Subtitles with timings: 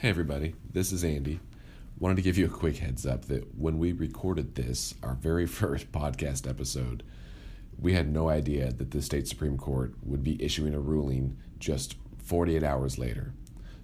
[0.00, 1.40] Hey, everybody, this is Andy.
[1.98, 5.46] Wanted to give you a quick heads up that when we recorded this, our very
[5.46, 7.02] first podcast episode,
[7.78, 11.96] we had no idea that the state Supreme Court would be issuing a ruling just
[12.22, 13.32] 48 hours later.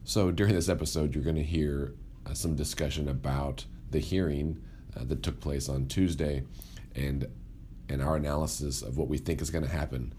[0.05, 1.95] So during this episode, you're going to hear
[2.27, 4.63] uh, some discussion about the hearing
[4.95, 6.43] uh, that took place on Tuesday
[6.95, 7.27] and
[7.89, 10.13] and our analysis of what we think is going to happen.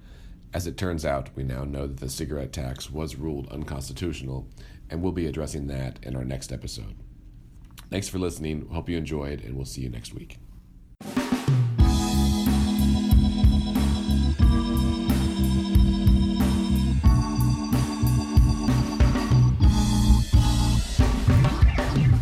[0.54, 4.48] As it turns out, we now know that the cigarette tax was ruled unconstitutional,
[4.94, 6.94] and we'll be addressing that in our next episode.
[7.90, 8.68] Thanks for listening.
[8.72, 10.38] Hope you enjoyed, and we'll see you next week.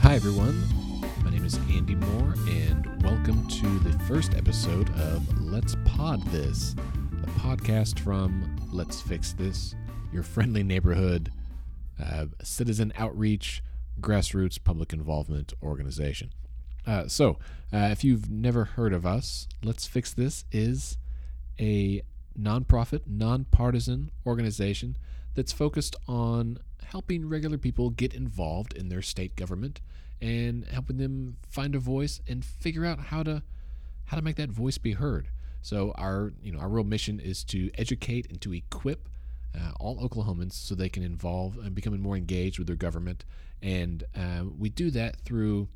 [0.01, 0.65] Hi, everyone.
[1.25, 6.73] My name is Andy Moore, and welcome to the first episode of Let's Pod This,
[7.19, 9.75] the podcast from Let's Fix This,
[10.13, 11.33] your friendly neighborhood
[12.01, 13.63] uh, citizen outreach,
[13.99, 16.31] grassroots public involvement organization.
[16.85, 17.37] Uh, so,
[17.71, 20.97] uh, if you've never heard of us, Let's Fix This is
[21.59, 22.01] a
[22.39, 24.97] nonprofit, nonpartisan organization
[25.35, 29.79] that's focused on helping regular people get involved in their state government
[30.21, 33.41] and helping them find a voice and figure out how to
[34.05, 35.29] how to make that voice be heard.
[35.61, 39.07] So our you know our real mission is to educate and to equip
[39.55, 43.25] uh, all Oklahomans so they can involve and become more engaged with their government,
[43.61, 45.67] and uh, we do that through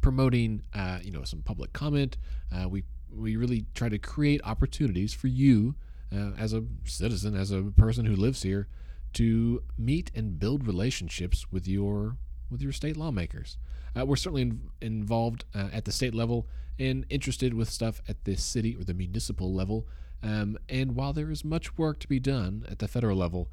[0.00, 2.16] promoting uh, you know some public comment.
[2.54, 5.74] Uh, we we really try to create opportunities for you
[6.14, 8.68] uh, as a citizen, as a person who lives here,
[9.12, 12.16] to meet and build relationships with your
[12.50, 13.58] with your state lawmakers.
[13.96, 16.46] Uh, we're certainly in, involved at the state level
[16.78, 19.86] and interested with stuff at the city or the municipal level.
[20.22, 23.48] Um, and while there is much work to be done at the federal level,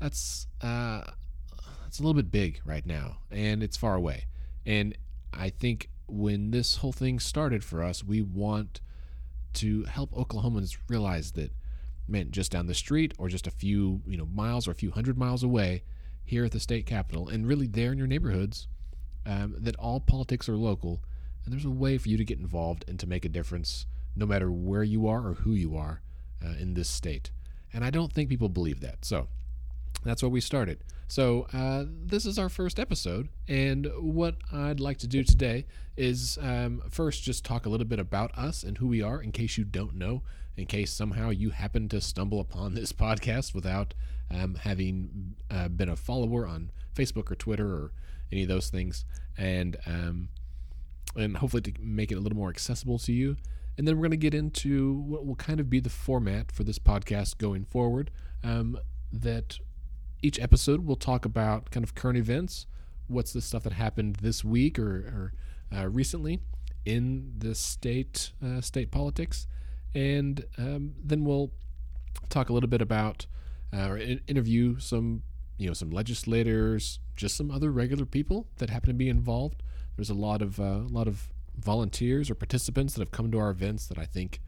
[0.00, 1.02] that's uh,
[1.82, 4.26] that's a little bit big right now, and it's far away.
[4.66, 4.96] And
[5.32, 8.80] I think when this whole thing started for us, we want
[9.54, 11.52] to help Oklahomans realize that
[12.06, 14.90] meant just down the street or just a few you know miles or a few
[14.90, 15.82] hundred miles away
[16.24, 18.68] here at the state capitol and really there in your neighborhoods
[19.26, 21.02] um, that all politics are local
[21.44, 24.26] and there's a way for you to get involved and to make a difference no
[24.26, 26.00] matter where you are or who you are
[26.44, 27.30] uh, in this state.
[27.72, 29.04] And i don't think people believe that.
[29.04, 29.28] So
[30.04, 30.84] that's where we started.
[31.06, 35.66] So uh, this is our first episode and what i'd like to do today
[35.96, 39.30] is um, first just talk a little bit about us and who we are in
[39.30, 40.22] case you don't know
[40.56, 43.94] in case somehow you happen to stumble upon this podcast without
[44.30, 47.92] um, having uh, been a follower on Facebook or Twitter or
[48.32, 49.04] any of those things,
[49.36, 50.28] and um,
[51.16, 53.36] and hopefully to make it a little more accessible to you.
[53.76, 56.64] And then we're going to get into what will kind of be the format for
[56.64, 58.10] this podcast going forward.
[58.42, 58.78] Um,
[59.12, 59.58] that
[60.22, 62.66] each episode we'll talk about kind of current events,
[63.08, 65.32] what's the stuff that happened this week or,
[65.72, 66.40] or uh, recently
[66.84, 69.46] in the state uh, state politics,
[69.94, 71.50] and um, then we'll
[72.28, 73.26] talk a little bit about
[73.72, 75.22] uh, or in- interview some
[75.56, 79.62] you know some legislators, just some other regular people that happen to be involved.
[79.96, 81.28] There's a lot of uh, a lot of
[81.58, 84.40] volunteers or participants that have come to our events that I think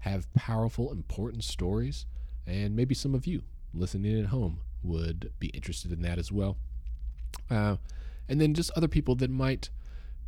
[0.00, 2.06] have powerful, important stories,
[2.46, 3.42] and maybe some of you
[3.72, 6.56] listening at home would be interested in that as well.
[7.50, 7.76] Uh,
[8.28, 9.70] and then just other people that might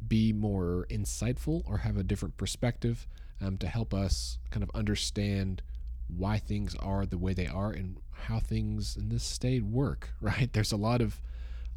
[0.06, 3.06] be more insightful or have a different perspective
[3.40, 5.62] um, to help us kind of understand
[6.08, 10.52] why things are the way they are and how things in this state work right
[10.52, 11.20] there's a lot of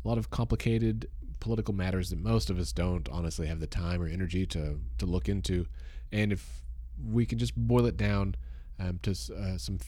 [0.03, 4.01] a lot of complicated political matters that most of us don't honestly have the time
[4.01, 5.65] or energy to to look into.
[6.11, 6.61] And if
[7.03, 8.35] we can just boil it down
[8.79, 9.79] um, to uh, some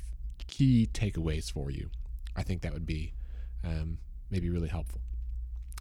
[0.48, 1.90] key takeaways for you
[2.36, 3.14] i think that would be
[3.64, 5.02] um, maybe really helpful.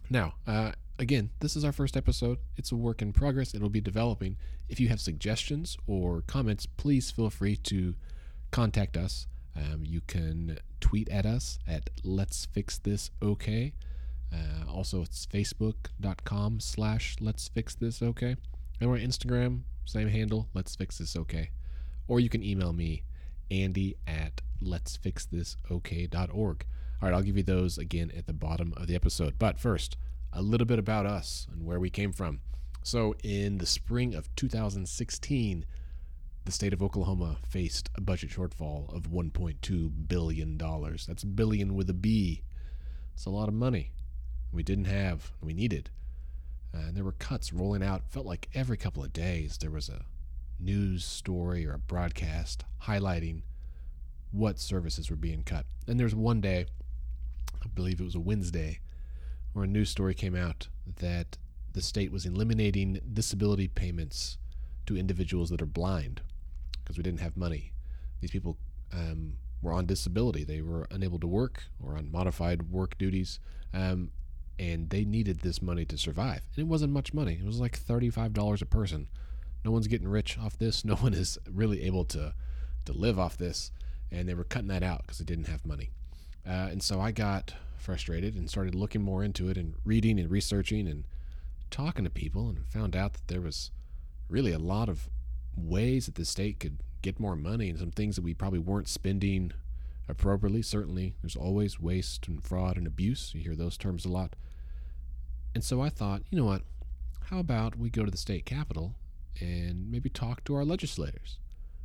[0.09, 2.37] Now uh, again this is our first episode.
[2.57, 3.55] It's a work in progress.
[3.55, 4.37] It'll be developing.
[4.69, 7.95] If you have suggestions or comments please feel free to
[8.51, 9.27] contact us.
[9.55, 13.73] Um, you can tweet at us at Let's Fix This OK.
[14.33, 18.35] Uh, also, it's facebook.com slash Let's Fix This OK.
[18.79, 21.51] And we're on Instagram, same handle, Let's Fix This OK.
[22.07, 23.03] Or you can email me,
[23.49, 26.65] Andy at Let's Fix This OK.org.
[27.01, 29.35] All right, I'll give you those again at the bottom of the episode.
[29.37, 29.97] But first,
[30.31, 32.39] a little bit about us and where we came from.
[32.83, 35.65] So, in the spring of 2016,
[36.45, 40.57] the state of Oklahoma faced a budget shortfall of $1.2 billion.
[40.57, 42.41] That's billion with a B.
[43.13, 43.91] It's a lot of money
[44.51, 45.89] we didn't have, we needed.
[46.73, 48.03] Uh, and there were cuts rolling out.
[48.09, 50.05] Felt like every couple of days there was a
[50.59, 53.41] news story or a broadcast highlighting
[54.31, 55.65] what services were being cut.
[55.87, 56.65] And there's one day,
[57.61, 58.79] I believe it was a Wednesday,
[59.53, 60.67] where a news story came out
[60.99, 61.37] that
[61.73, 64.37] the state was eliminating disability payments
[64.85, 66.21] to individuals that are blind
[66.81, 67.73] because we didn't have money.
[68.21, 68.57] These people
[68.93, 73.39] um, were on disability; they were unable to work or on modified work duties,
[73.73, 74.11] um,
[74.61, 76.41] and they needed this money to survive.
[76.55, 79.07] And it wasn't much money; it was like thirty-five dollars a person.
[79.65, 80.85] No one's getting rich off this.
[80.91, 82.33] No one is really able to
[82.85, 83.71] to live off this,
[84.11, 85.89] and they were cutting that out because they didn't have money.
[86.47, 90.29] Uh, and so I got frustrated and started looking more into it and reading and
[90.29, 91.05] researching and
[91.71, 93.71] talking to people and found out that there was
[94.29, 95.09] really a lot of
[95.55, 98.87] ways that the state could get more money and some things that we probably weren't
[98.87, 99.51] spending
[100.07, 100.61] appropriately.
[100.61, 103.31] Certainly, there's always waste and fraud and abuse.
[103.33, 104.35] You hear those terms a lot.
[105.53, 106.61] And so I thought, you know what?
[107.29, 108.95] How about we go to the state capitol
[109.39, 111.39] and maybe talk to our legislators?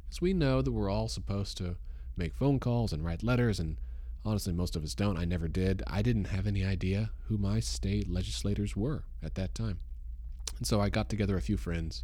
[0.04, 1.76] Because we know that we're all supposed to
[2.16, 3.76] make phone calls and write letters, and
[4.24, 5.18] honestly, most of us don't.
[5.18, 5.82] I never did.
[5.86, 9.80] I didn't have any idea who my state legislators were at that time.
[10.58, 12.02] And so I got together a few friends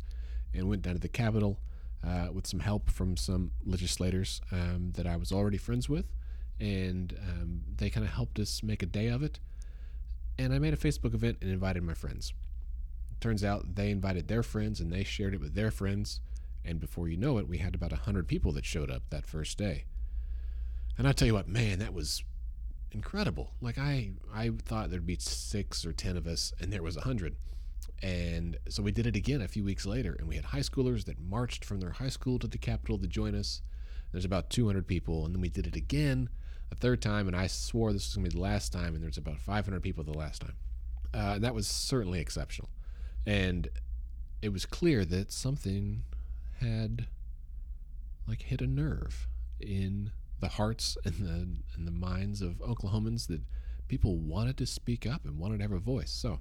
[0.54, 1.58] and went down to the Capitol
[2.06, 6.06] uh, with some help from some legislators um, that I was already friends with.
[6.60, 9.40] And um, they kind of helped us make a day of it.
[10.38, 12.32] And I made a Facebook event and invited my friends.
[13.20, 16.20] Turns out they invited their friends and they shared it with their friends.
[16.64, 19.58] And before you know it, we had about 100 people that showed up that first
[19.58, 19.84] day.
[20.98, 22.24] And I tell you what, man, that was
[22.90, 23.52] incredible.
[23.60, 27.36] Like I I thought there'd be 6 or 10 of us and there was 100.
[28.02, 31.04] And so we did it again a few weeks later, and we had high schoolers
[31.04, 33.62] that marched from their high school to the Capitol to join us.
[34.10, 36.28] There's about 200 people, and then we did it again
[36.72, 39.02] a third time, and I swore this was going to be the last time, and
[39.02, 40.56] there's about 500 people the last time.
[41.14, 42.70] Uh, that was certainly exceptional.
[43.26, 43.68] And
[44.40, 46.02] it was clear that something
[46.60, 47.06] had
[48.26, 49.28] like hit a nerve
[49.60, 50.10] in
[50.40, 53.42] the hearts and the and the minds of Oklahomans that
[53.88, 56.10] people wanted to speak up and wanted to have a voice.
[56.10, 56.40] So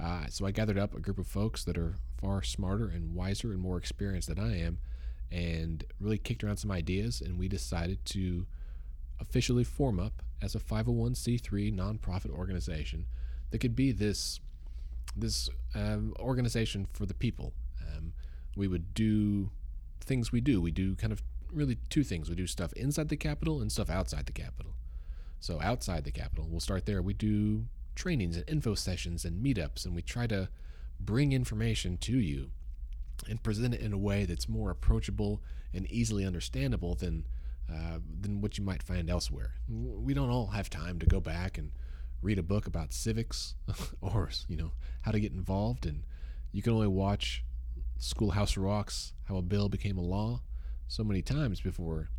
[0.00, 3.52] uh, so I gathered up a group of folks that are far smarter and wiser
[3.52, 4.78] and more experienced than I am,
[5.30, 7.20] and really kicked around some ideas.
[7.20, 8.46] And we decided to
[9.20, 13.06] officially form up as a 501c3 nonprofit organization
[13.50, 14.40] that could be this
[15.16, 17.54] this um, organization for the people.
[17.80, 18.12] Um,
[18.54, 19.50] we would do
[20.00, 20.60] things we do.
[20.60, 21.22] We do kind of
[21.52, 22.28] really two things.
[22.28, 24.72] We do stuff inside the Capitol and stuff outside the Capitol.
[25.40, 27.00] So outside the Capitol, we'll start there.
[27.00, 30.48] We do trainings and info sessions and meetups, and we try to
[31.00, 32.50] bring information to you
[33.28, 35.42] and present it in a way that's more approachable
[35.72, 37.26] and easily understandable than
[37.72, 39.54] uh, than what you might find elsewhere.
[39.68, 41.72] We don't all have time to go back and
[42.22, 43.54] read a book about civics
[44.00, 44.72] or you know
[45.02, 46.04] how to get involved, and
[46.52, 47.44] you can only watch
[47.98, 50.42] Schoolhouse Rocks: How a Bill Became a Law
[50.88, 52.10] so many times before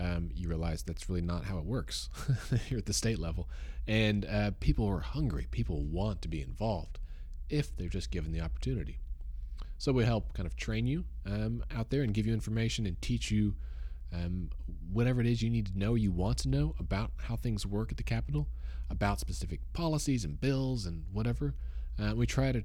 [0.00, 2.08] um, you realize that's really not how it works
[2.68, 3.48] here at the state level.
[3.86, 5.46] And uh, people are hungry.
[5.50, 6.98] People want to be involved
[7.48, 8.98] if they're just given the opportunity.
[9.78, 13.00] So we help kind of train you um, out there and give you information and
[13.00, 13.54] teach you
[14.12, 14.50] um,
[14.92, 17.90] whatever it is you need to know, you want to know about how things work
[17.90, 18.48] at the Capitol,
[18.90, 21.54] about specific policies and bills and whatever.
[21.98, 22.62] Uh, we try to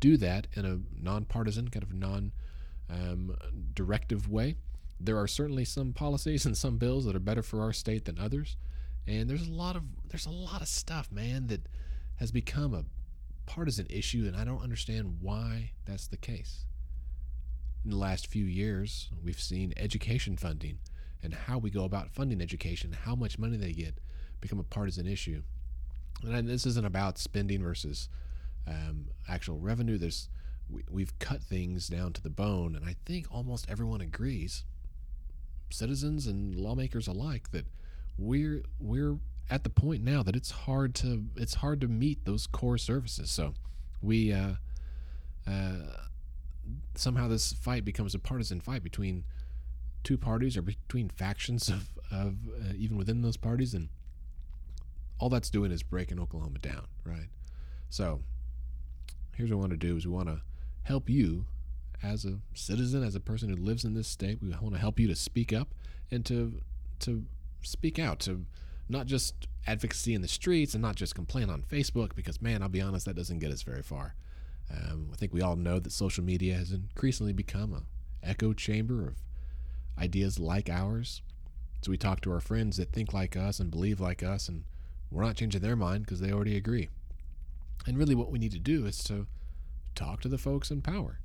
[0.00, 2.32] do that in a nonpartisan, kind of non
[2.90, 3.36] um,
[3.74, 4.56] directive way
[5.00, 8.18] there are certainly some policies and some bills that are better for our state than
[8.18, 8.56] others
[9.06, 11.66] and there's a lot of there's a lot of stuff man that
[12.16, 12.84] has become a
[13.46, 16.66] partisan issue and i don't understand why that's the case
[17.84, 20.78] in the last few years we've seen education funding
[21.22, 23.98] and how we go about funding education how much money they get
[24.40, 25.42] become a partisan issue
[26.22, 28.08] and this isn't about spending versus
[28.66, 30.28] um, actual revenue there's
[30.70, 34.64] we, we've cut things down to the bone and i think almost everyone agrees
[35.70, 37.66] citizens and lawmakers alike that
[38.18, 39.16] we're we're
[39.50, 43.30] at the point now that it's hard to it's hard to meet those core services.
[43.30, 43.54] So
[44.02, 44.54] we uh,
[45.46, 45.76] uh,
[46.94, 49.24] somehow this fight becomes a partisan fight between
[50.04, 53.88] two parties or between factions of of uh, even within those parties, and
[55.18, 57.28] all that's doing is breaking Oklahoma down, right?
[57.90, 58.20] So
[59.34, 60.40] here's what we want to do: is we want to
[60.82, 61.46] help you
[62.02, 65.00] as a citizen, as a person who lives in this state, we want to help
[65.00, 65.74] you to speak up
[66.10, 66.60] and to
[67.00, 67.24] to
[67.62, 68.46] speak out, to
[68.88, 72.68] not just advocacy in the streets and not just complain on Facebook, because man, I'll
[72.68, 74.14] be honest, that doesn't get us very far.
[74.70, 77.82] Um, I think we all know that social media has increasingly become a
[78.26, 79.16] echo chamber of
[79.98, 81.22] ideas like ours.
[81.82, 84.64] So we talk to our friends that think like us and believe like us, and
[85.10, 86.88] we're not changing their mind because they already agree.
[87.86, 89.26] And really, what we need to do is to
[89.94, 91.20] talk to the folks in power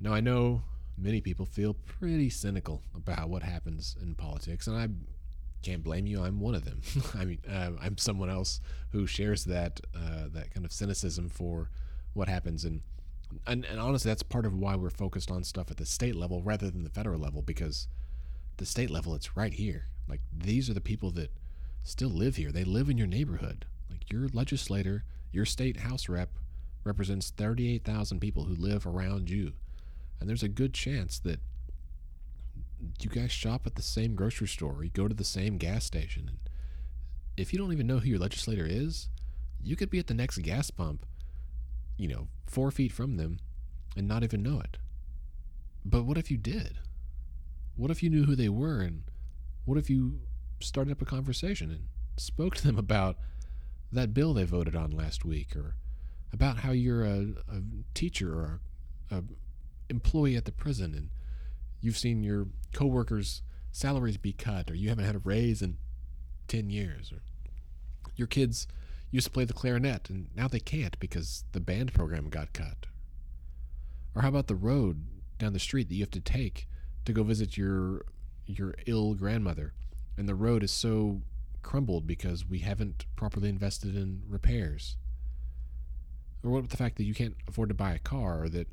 [0.00, 0.62] now, I know
[0.98, 4.88] many people feel pretty cynical about what happens in politics, and I
[5.62, 6.22] can't blame you.
[6.22, 6.82] I'm one of them.
[7.14, 8.60] I mean, uh, I'm someone else
[8.92, 11.70] who shares that uh, that kind of cynicism for
[12.14, 12.82] what happens, and,
[13.46, 16.42] and and honestly, that's part of why we're focused on stuff at the state level
[16.42, 17.88] rather than the federal level because
[18.56, 19.88] the state level, it's right here.
[20.08, 21.30] Like these are the people that
[21.82, 22.52] still live here.
[22.52, 23.66] They live in your neighborhood.
[23.90, 26.30] Like your legislator, your state house rep
[26.84, 29.52] represents 38,000 people who live around you.
[30.20, 31.40] And there's a good chance that
[33.00, 36.28] you guys shop at the same grocery store, you go to the same gas station.
[36.28, 36.38] And
[37.36, 39.08] if you don't even know who your legislator is,
[39.62, 41.06] you could be at the next gas pump,
[41.96, 43.38] you know, four feet from them
[43.96, 44.78] and not even know it.
[45.84, 46.78] But what if you did?
[47.76, 48.80] What if you knew who they were?
[48.80, 49.04] And
[49.64, 50.20] what if you
[50.60, 51.84] started up a conversation and
[52.16, 53.16] spoke to them about
[53.92, 55.76] that bill they voted on last week or
[56.32, 57.62] about how you're a, a
[57.94, 58.60] teacher or
[59.10, 59.22] a, a
[59.88, 61.10] employee at the prison and
[61.80, 65.76] you've seen your coworkers' salaries be cut or you haven't had a raise in
[66.48, 67.20] 10 years or
[68.16, 68.66] your kids
[69.14, 72.86] used to play the clarinet and now they can't because the band program got cut.
[74.12, 75.04] Or how about the road
[75.38, 76.66] down the street that you have to take
[77.04, 78.04] to go visit your
[78.44, 79.72] your ill grandmother?
[80.16, 81.22] And the road is so
[81.62, 84.96] crumbled because we haven't properly invested in repairs.
[86.42, 88.66] Or what about the fact that you can't afford to buy a car or that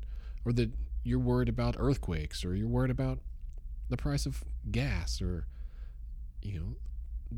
[0.44, 0.72] or that
[1.04, 3.20] you're worried about earthquakes or you're worried about
[3.90, 5.46] the price of gas or
[6.42, 6.74] you know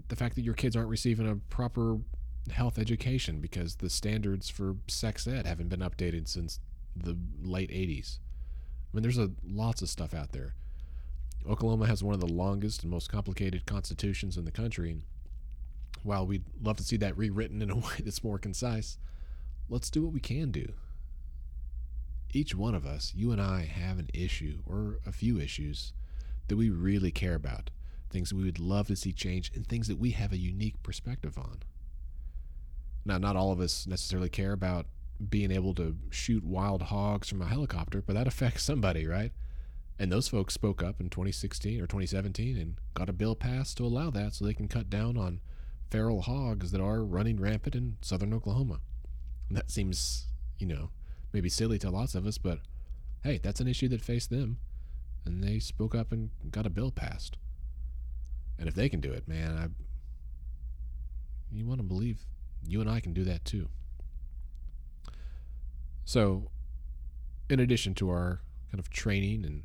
[0.09, 1.99] the fact that your kids aren't receiving a proper
[2.51, 6.61] health education because the standards for sex ed haven't been updated since
[6.95, 8.19] the late 80s.
[8.93, 10.55] I mean there's a lots of stuff out there.
[11.49, 14.91] Oklahoma has one of the longest and most complicated constitutions in the country.
[14.91, 15.03] And
[16.03, 18.99] while we'd love to see that rewritten in a way that's more concise,
[19.69, 20.73] let's do what we can do.
[22.33, 25.93] Each one of us, you and I, have an issue or a few issues
[26.49, 27.71] that we really care about,
[28.11, 30.83] things that we would love to see change, and things that we have a unique
[30.83, 31.63] perspective on.
[33.05, 34.87] Now, not all of us necessarily care about
[35.29, 39.33] being able to shoot wild hogs from a helicopter, but that affects somebody, right?
[39.99, 43.85] And those folks spoke up in 2016 or 2017 and got a bill passed to
[43.85, 45.41] allow that so they can cut down on
[45.91, 48.81] feral hogs that are running rampant in southern Oklahoma.
[49.49, 50.27] And that seems,
[50.59, 50.91] you know,
[51.33, 52.59] maybe silly to lots of us, but
[53.23, 54.59] hey, that's an issue that faced them.
[55.25, 57.37] And they spoke up and got a bill passed.
[58.59, 59.69] And if they can do it, man, I
[61.53, 62.25] you want to believe
[62.67, 63.69] you and I can do that too.
[66.05, 66.51] So,
[67.49, 68.41] in addition to our
[68.71, 69.63] kind of training and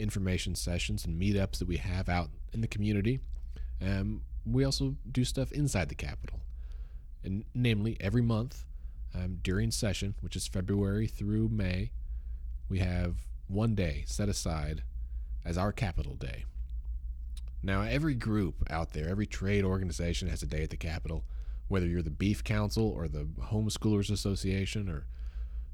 [0.00, 3.20] information sessions and meetups that we have out in the community.
[3.80, 6.40] Um, we also do stuff inside the Capitol.
[7.22, 8.64] And namely, every month
[9.14, 11.92] um, during session, which is February through May,
[12.68, 13.16] we have
[13.46, 14.82] one day set aside
[15.44, 16.44] as our Capitol Day.
[17.62, 21.24] Now, every group out there, every trade organization has a day at the Capitol,
[21.70, 25.06] whether you're the Beef Council or the Homeschoolers Association or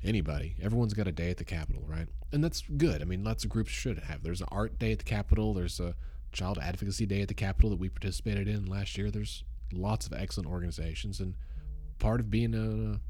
[0.04, 0.54] anybody.
[0.60, 2.06] Everyone's got a day at the Capitol, right?
[2.32, 3.00] And that's good.
[3.00, 4.22] I mean, lots of groups should have.
[4.22, 5.54] There's an art day at the Capitol.
[5.54, 5.94] There's a
[6.32, 9.10] child advocacy day at the Capitol that we participated in last year.
[9.10, 11.34] There's lots of excellent organizations, and
[11.98, 13.00] part of being a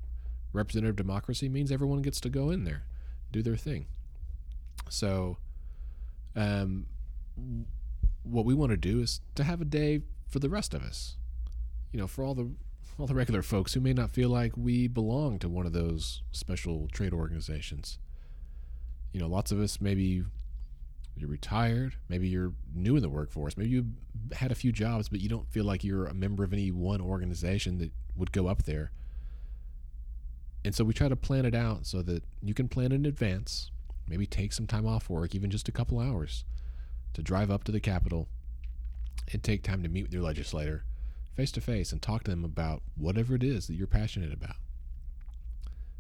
[0.53, 2.85] representative democracy means everyone gets to go in there,
[3.33, 3.87] do their thing.
[4.89, 5.39] So,
[6.37, 6.87] um,
[8.23, 11.17] what we want to do is to have a day for the rest of us.
[11.91, 12.51] You know, for all the
[12.99, 16.23] all the regular folks who may not feel like we belong to one of those
[16.33, 17.99] special trade organizations.
[19.13, 20.25] You know, lots of us maybe
[21.15, 23.87] you're retired, maybe you're new in the workforce, maybe you
[24.33, 27.01] had a few jobs, but you don't feel like you're a member of any one
[27.01, 28.93] organization that would go up there.
[30.65, 33.71] And so we try to plan it out so that you can plan in advance,
[34.09, 36.45] maybe take some time off work, even just a couple hours,
[37.15, 38.29] to drive up to the Capitol
[39.33, 40.85] and take time to meet with your legislator
[41.37, 44.57] face to face and talk to them about whatever it is that you're passionate about.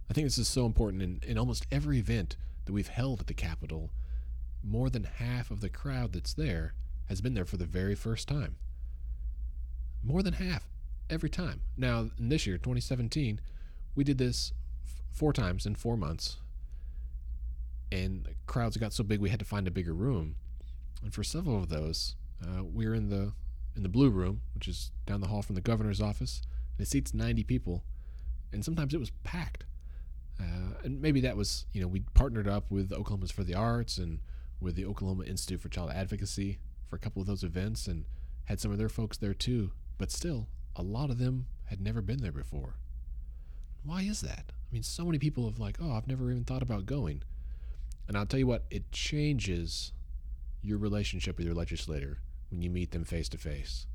[0.08, 3.26] I think this is so important in, in almost every event that we've held at
[3.26, 3.90] the Capitol.
[4.64, 6.72] More than half of the crowd that's there
[7.08, 8.56] has been there for the very first time.
[10.02, 10.66] More than half
[11.10, 11.60] every time.
[11.76, 13.40] Now, this year, 2017,
[13.94, 14.52] we did this
[14.84, 16.36] f- four times in four months,
[17.92, 20.36] and crowds got so big we had to find a bigger room.
[21.02, 23.32] And for several of those, uh, we were in the
[23.76, 26.42] in the blue room, which is down the hall from the governor's office.
[26.76, 27.84] And it seats 90 people,
[28.52, 29.64] and sometimes it was packed.
[30.40, 33.98] Uh, and maybe that was, you know, we partnered up with Oklahomans for the Arts
[33.98, 34.20] and
[34.60, 38.04] with the Oklahoma Institute for Child Advocacy for a couple of those events and
[38.44, 39.72] had some of their folks there too.
[39.98, 42.76] But still, a lot of them had never been there before.
[43.82, 44.52] Why is that?
[44.52, 47.22] I mean, so many people have like, oh, I've never even thought about going.
[48.08, 49.92] And I'll tell you what, it changes
[50.62, 52.18] your relationship with your legislator
[52.50, 53.86] when you meet them face to face.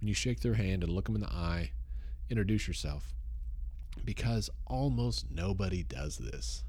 [0.00, 1.72] when you shake their hand and look them in the eye,
[2.28, 3.14] introduce yourself.
[4.04, 6.64] Because almost nobody does this.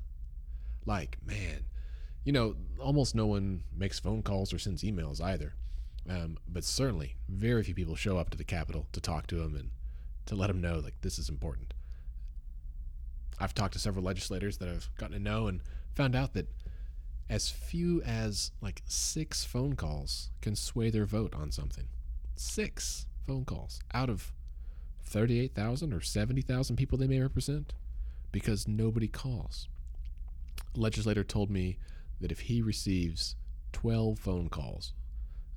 [0.85, 1.65] Like, man,
[2.23, 5.53] you know, almost no one makes phone calls or sends emails either.
[6.09, 9.55] Um, but certainly, very few people show up to the Capitol to talk to them
[9.55, 9.71] and
[10.27, 11.73] to let them know, like, this is important.
[13.39, 15.61] I've talked to several legislators that I've gotten to know and
[15.93, 16.47] found out that
[17.29, 21.87] as few as like six phone calls can sway their vote on something.
[22.35, 24.31] Six phone calls out of
[25.03, 27.73] 38,000 or 70,000 people they may represent
[28.31, 29.67] because nobody calls.
[30.75, 31.77] A legislator told me
[32.19, 33.35] that if he receives
[33.73, 34.93] 12 phone calls,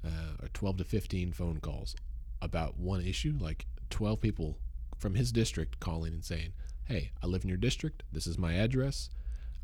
[0.04, 1.96] uh, or 12 to 15 phone calls
[2.40, 4.58] about one issue, like 12 people
[4.96, 6.52] from his district calling and saying,
[6.84, 8.02] Hey, I live in your district.
[8.12, 9.10] This is my address.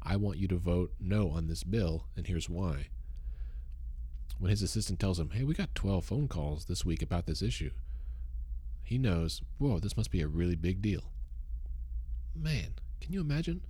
[0.04, 2.88] I want you to vote no on this bill, and here's why.
[4.38, 7.40] When his assistant tells him, Hey, we got 12 phone calls this week about this
[7.40, 7.70] issue,
[8.82, 11.04] he knows, Whoa, this must be a really big deal.
[12.34, 13.62] Man, can you imagine?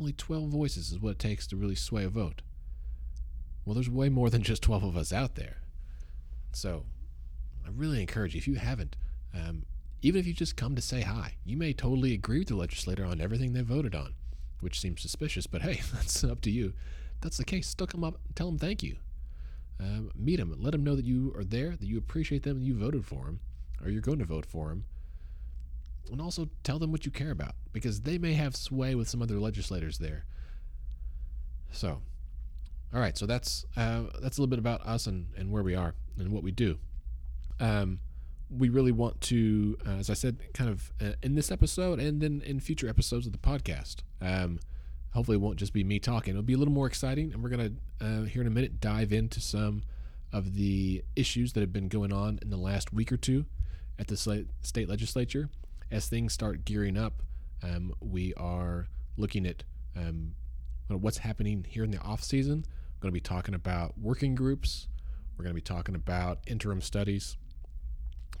[0.00, 2.40] Only 12 voices is what it takes to really sway a vote.
[3.64, 5.58] Well, there's way more than just 12 of us out there.
[6.52, 6.84] So,
[7.64, 8.96] I really encourage you, if you haven't,
[9.34, 9.64] um,
[10.02, 13.04] even if you just come to say hi, you may totally agree with the legislator
[13.04, 14.14] on everything they voted on,
[14.60, 16.74] which seems suspicious, but hey, that's up to you.
[17.14, 17.68] If that's the case.
[17.68, 18.96] Still come up tell them thank you.
[19.80, 22.66] Um, meet them, let them know that you are there, that you appreciate them, and
[22.66, 23.40] you voted for them,
[23.82, 24.84] or you're going to vote for them.
[26.10, 29.22] And also tell them what you care about, because they may have sway with some
[29.22, 30.26] other legislators there.
[31.70, 32.02] So,
[32.92, 35.74] all right, so that's uh, that's a little bit about us and, and where we
[35.74, 36.78] are and what we do.
[37.58, 38.00] Um,
[38.50, 42.20] we really want to, uh, as I said, kind of uh, in this episode and
[42.20, 43.96] then in future episodes of the podcast.
[44.20, 44.58] Um,
[45.12, 46.32] hopefully, it won't just be me talking.
[46.32, 48.80] It'll be a little more exciting, and we're going to, uh, here in a minute,
[48.80, 49.82] dive into some
[50.32, 53.46] of the issues that have been going on in the last week or two
[53.98, 55.48] at the state legislature.
[55.90, 57.22] As things start gearing up,
[57.62, 59.64] um, we are looking at
[59.96, 60.34] um,
[60.88, 62.64] what's happening here in the off season.
[62.96, 64.86] We're going to be talking about working groups.
[65.36, 67.36] We're going to be talking about interim studies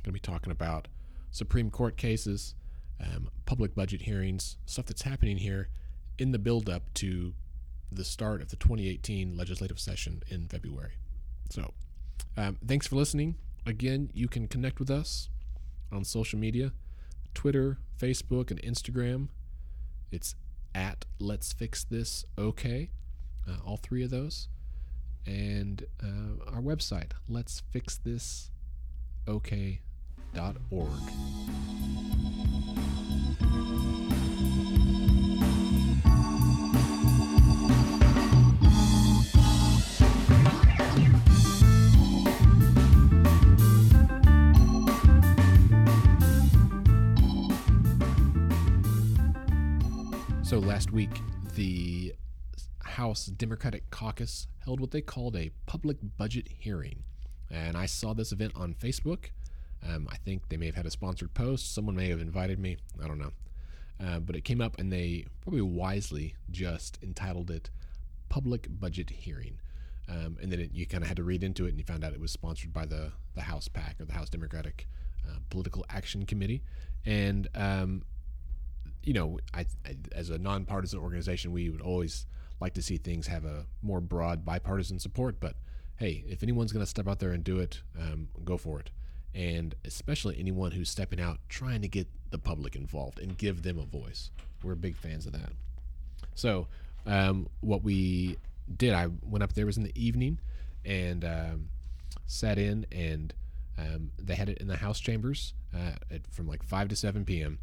[0.02, 0.88] going to be talking about
[1.30, 2.54] Supreme Court cases,
[3.00, 5.68] um, public budget hearings, stuff that's happening here
[6.18, 7.34] in the buildup to
[7.90, 10.92] the start of the 2018 legislative session in February.
[11.50, 11.72] So,
[12.36, 13.36] um, thanks for listening.
[13.66, 15.28] Again, you can connect with us
[15.92, 16.72] on social media
[17.34, 19.28] Twitter, Facebook, and Instagram.
[20.10, 20.34] It's
[20.74, 22.90] at Let's Fix This OK,
[23.48, 24.48] uh, all three of those.
[25.26, 28.50] And uh, our website, Let's Fix This
[29.26, 29.80] OK
[30.70, 30.90] org.
[50.50, 51.20] So last week,
[51.54, 52.12] the
[52.82, 57.04] House Democratic Caucus held what they called a public budget hearing.
[57.48, 59.26] And I saw this event on Facebook.
[59.88, 61.74] Um, I think they may have had a sponsored post.
[61.74, 62.76] Someone may have invited me.
[63.02, 63.32] I don't know.
[64.04, 67.70] Uh, but it came up and they probably wisely just entitled it
[68.28, 69.58] Public Budget Hearing.
[70.08, 72.02] Um, and then it, you kind of had to read into it and you found
[72.02, 74.88] out it was sponsored by the, the House PAC or the House Democratic
[75.28, 76.62] uh, Political Action Committee.
[77.04, 78.02] And, um,
[79.02, 82.26] you know, I, I, as a nonpartisan organization, we would always
[82.60, 85.40] like to see things have a more broad bipartisan support.
[85.40, 85.56] But
[85.96, 88.90] hey, if anyone's going to step out there and do it, um, go for it
[89.34, 93.78] and especially anyone who's stepping out trying to get the public involved and give them
[93.78, 94.30] a voice.
[94.62, 95.52] We're big fans of that.
[96.34, 96.68] So,
[97.06, 98.36] um, what we
[98.76, 100.38] did, I went up there was in the evening
[100.84, 101.68] and um,
[102.26, 103.34] sat in, and
[103.78, 107.24] um, they had it in the House chambers uh, at, from like 5 to 7
[107.24, 107.58] p.m.,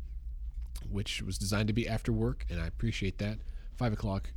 [0.89, 3.39] which was designed to be after work, and I appreciate that.
[3.77, 4.31] 5 o'clock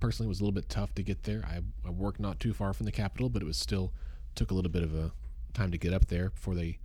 [0.00, 1.44] personally was a little bit tough to get there.
[1.46, 3.92] I, I worked not too far from the Capitol, but it was still
[4.34, 5.12] took a little bit of a
[5.54, 6.78] time to get up there before they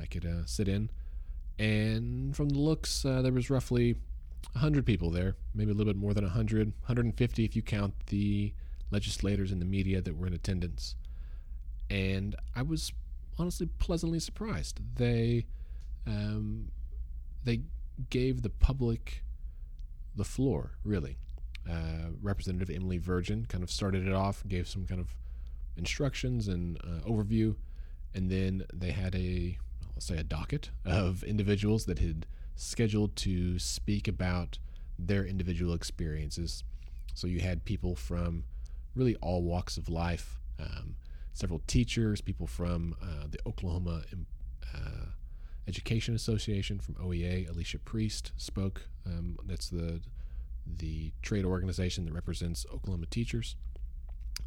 [0.00, 0.90] I could uh, sit in.
[1.58, 3.94] And from the looks, uh, there was roughly
[4.52, 8.54] 100 people there, maybe a little bit more than 100, 150 if you count the
[8.90, 10.94] legislators and the media that were in attendance.
[11.90, 12.92] And I was
[13.38, 14.80] honestly pleasantly surprised.
[14.96, 15.46] They
[16.06, 16.70] um,
[17.44, 17.62] they
[18.08, 19.22] gave the public
[20.16, 21.18] the floor, really.
[21.68, 25.14] Uh, Representative Emily Virgin kind of started it off, gave some kind of
[25.76, 27.54] instructions and uh, overview,
[28.14, 29.56] and then they had a
[29.94, 34.58] I'll say a docket of individuals that had scheduled to speak about
[34.98, 36.64] their individual experiences.
[37.14, 38.44] So you had people from
[38.94, 40.96] really all walks of life, um,
[41.32, 44.02] several teachers, people from uh, the Oklahoma
[44.74, 45.06] uh,
[45.66, 47.48] Education Association from OEA.
[47.48, 48.82] Alicia Priest spoke.
[49.06, 50.00] Um, that's the
[50.66, 53.56] the trade organization that represents Oklahoma teachers.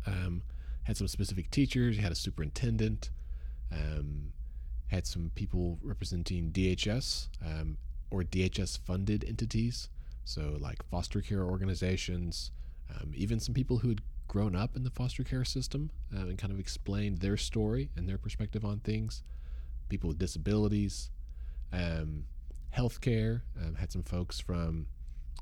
[0.05, 0.43] Um,
[0.83, 1.97] had some specific teachers.
[1.97, 3.09] You had a superintendent.
[3.73, 4.31] Um,
[4.87, 7.77] had some people representing DHS um,
[8.11, 9.89] or DHS funded entities.
[10.23, 12.51] So like foster care organizations,
[12.93, 16.37] um, even some people who had grown up in the foster care system uh, and
[16.37, 19.23] kind of explained their story and their perspective on things.
[19.89, 21.09] People with disabilities,
[21.71, 22.25] um,
[22.75, 23.41] healthcare.
[23.59, 24.87] Um, had some folks from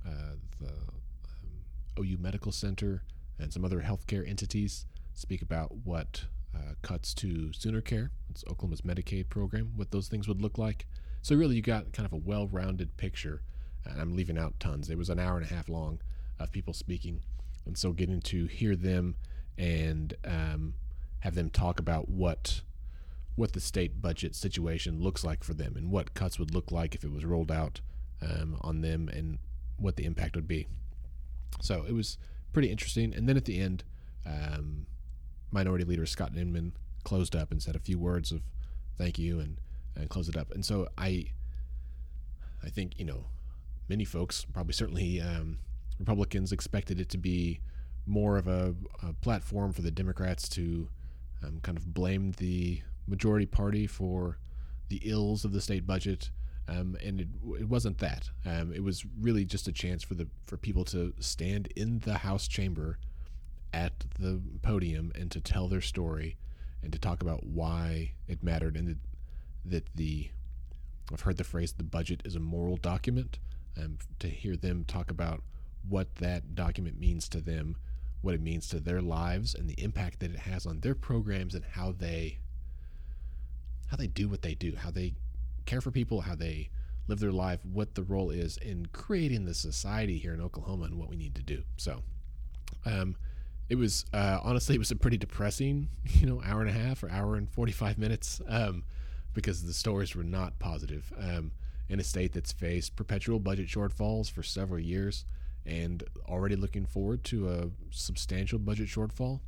[0.06, 3.04] uh, the um, OU Medical Center
[3.40, 8.82] and some other healthcare entities speak about what uh, cuts to Sooner Care, it's Oklahoma's
[8.82, 10.88] Medicaid program, what those things would look like.
[11.22, 13.42] So really, you got kind of a well-rounded picture.
[13.86, 14.90] And I'm leaving out tons.
[14.90, 16.00] It was an hour and a half long
[16.40, 17.22] of people speaking
[17.66, 19.16] and so getting to hear them
[19.58, 20.74] and um,
[21.20, 22.62] have them talk about what
[23.36, 26.94] what the state budget situation looks like for them and what cuts would look like
[26.94, 27.80] if it was rolled out
[28.22, 29.40] um, on them and
[29.78, 30.68] what the impact would be.
[31.62, 32.18] So it was
[32.52, 33.14] pretty interesting.
[33.14, 33.86] And then at the end,
[34.26, 34.86] um,
[35.52, 38.42] Minority Leader Scott Inman closed up and said a few words of
[38.98, 39.60] thank you and,
[39.96, 40.52] and closed it up.
[40.52, 41.32] And so I
[42.64, 43.26] I think you know
[43.90, 45.60] many folks probably certainly um,
[46.00, 47.60] Republicans expected it to be
[48.06, 50.90] more of a, a platform for the Democrats to
[51.44, 54.38] um, kind of blame the majority party for
[54.90, 56.30] the ills of the state budget.
[56.68, 57.28] Um, and it,
[57.60, 58.30] it wasn't that.
[58.46, 62.20] Um, it was really just a chance for the for people to stand in the
[62.20, 62.98] House chamber
[63.74, 66.38] at the podium and to tell their story
[66.84, 69.00] and to talk about why it mattered and
[69.66, 70.30] that, the
[71.12, 73.40] I've heard the phrase the budget is a moral document.
[73.76, 75.44] and to hear them talk about
[75.88, 77.78] what that document means to them,
[78.22, 81.56] what it means to their lives, and the impact that it has on their programs
[81.56, 82.40] and how they
[83.88, 85.14] how they do what they do, how they
[85.66, 86.70] care for people, how they
[87.08, 90.98] live their life, what the role is in creating the society here in Oklahoma and
[90.98, 91.64] what we need to do.
[91.76, 92.02] So,
[92.86, 93.18] um,
[93.72, 97.04] it was uh, honestly it was a pretty depressing, you know, hour and a half
[97.04, 98.84] or hour and forty five minutes, um,
[99.34, 101.12] because the stories were not positive.
[101.18, 101.54] Um,
[101.88, 105.24] in a state that's faced perpetual budget shortfalls for several years,
[105.66, 109.40] and already looking forward to a substantial budget shortfall.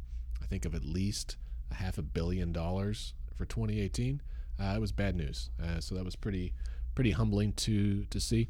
[0.41, 1.35] I think of at least
[1.69, 4.21] a half a billion dollars for 2018.
[4.57, 6.53] Uh, it was bad news, uh, so that was pretty
[6.95, 8.47] pretty humbling to to see.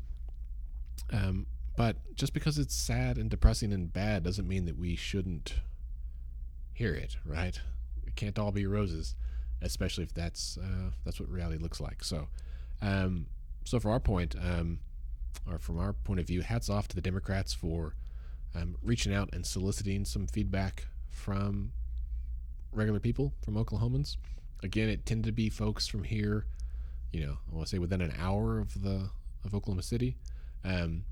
[1.11, 5.55] Um, but just because it's sad and depressing and bad doesn't mean that we shouldn't
[6.73, 7.59] hear it, right?
[8.05, 9.15] It can't all be roses,
[9.61, 12.03] especially if that's uh, that's what reality looks like.
[12.03, 12.27] So,
[12.81, 13.27] um,
[13.63, 14.79] so for our point, um,
[15.49, 17.95] or from our point of view, hats off to the Democrats for
[18.55, 21.71] um, reaching out and soliciting some feedback from
[22.71, 24.17] regular people, from Oklahomans.
[24.61, 26.45] Again, it tended to be folks from here,
[27.11, 29.09] you know, I want to say within an hour of the
[29.43, 30.15] of Oklahoma City.
[30.63, 31.03] Um,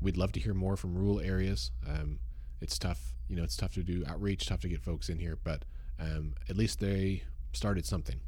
[0.00, 1.70] we'd love to hear more from rural areas.
[1.88, 2.18] Um,
[2.60, 5.38] it's tough, you know, it's tough to do outreach, tough to get folks in here,
[5.42, 5.64] but
[5.98, 8.20] um, at least they started something.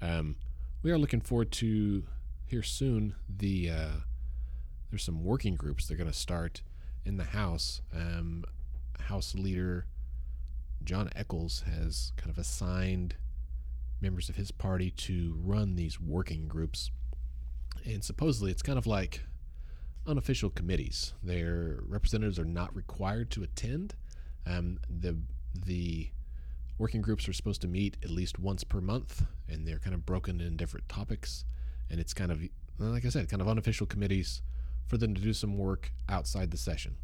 [0.00, 0.36] Um,
[0.82, 2.04] we are looking forward to
[2.46, 3.96] here soon the uh,
[4.90, 6.62] there's some working groups they're going to start
[7.04, 7.82] in the House.
[7.94, 8.44] Um,
[9.00, 9.86] House Leader
[10.84, 13.16] John Echols has kind of assigned
[14.00, 16.90] members of his party to run these working groups.
[17.84, 19.22] And supposedly it's kind of like
[20.08, 21.12] unofficial committees.
[21.22, 23.94] Their representatives are not required to attend.
[24.46, 25.18] Um, the
[25.66, 26.10] the
[26.78, 30.06] working groups are supposed to meet at least once per month, and they're kind of
[30.06, 31.44] broken in different topics.
[31.90, 32.42] And it's kind of,
[32.78, 34.42] like I said, kind of unofficial committees
[34.86, 36.96] for them to do some work outside the session.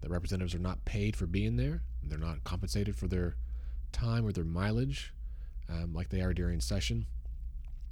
[0.00, 3.36] The representatives are not paid for being there, they're not compensated for their
[3.92, 5.12] time or their mileage
[5.68, 7.06] um, like they are during session.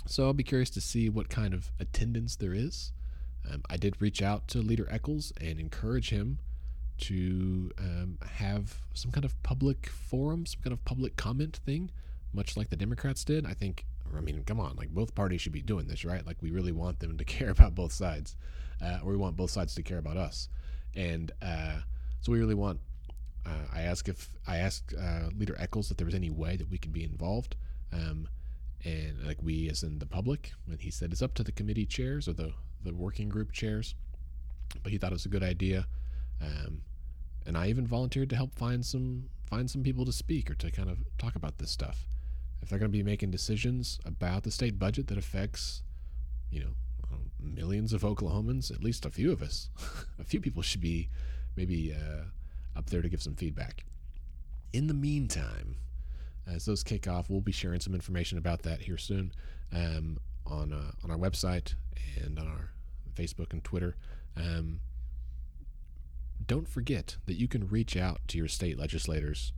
[0.07, 2.93] So I'll be curious to see what kind of attendance there is.
[3.51, 6.39] Um, I did reach out to Leader Echols and encourage him
[6.97, 11.91] to um, have some kind of public forum, some kind of public comment thing,
[12.33, 13.47] much like the Democrats did.
[13.47, 13.85] I think,
[14.17, 16.25] I mean, come on, like both parties should be doing this, right?
[16.25, 18.37] Like we really want them to care about both sides
[18.83, 20.49] uh, or we want both sides to care about us.
[20.95, 21.81] And uh,
[22.21, 22.81] so we really want.
[23.47, 26.71] Uh, I asked if I asked uh, Leader Echols if there was any way that
[26.71, 27.57] we could be involved,
[27.93, 28.29] um,
[28.85, 30.53] and like we as in the public.
[30.67, 32.53] And he said it's up to the committee chairs or the
[32.85, 33.95] the working group chairs.
[34.83, 35.87] But he thought it was a good idea,
[36.41, 36.83] um,
[37.47, 40.71] and I even volunteered to help find some find some people to speak or to
[40.71, 42.07] kind of talk about this stuff.
[42.61, 45.83] If they're going to be making decisions about the state budget that affects,
[46.51, 46.71] you know,
[47.39, 49.69] millions of Oklahomans, at least a few of us,
[50.19, 51.11] a few people should be
[51.57, 52.25] maybe uh,
[52.77, 53.85] up there to give some feedback.
[54.73, 55.77] In the meantime,
[56.47, 59.33] as those kick off, we'll be sharing some information about that here soon.
[59.73, 61.75] Um, on uh, on our website
[62.23, 62.71] and on our
[63.15, 63.97] Facebook and Twitter.
[64.37, 64.81] Um,
[66.47, 69.53] don't forget that you can reach out to your state legislators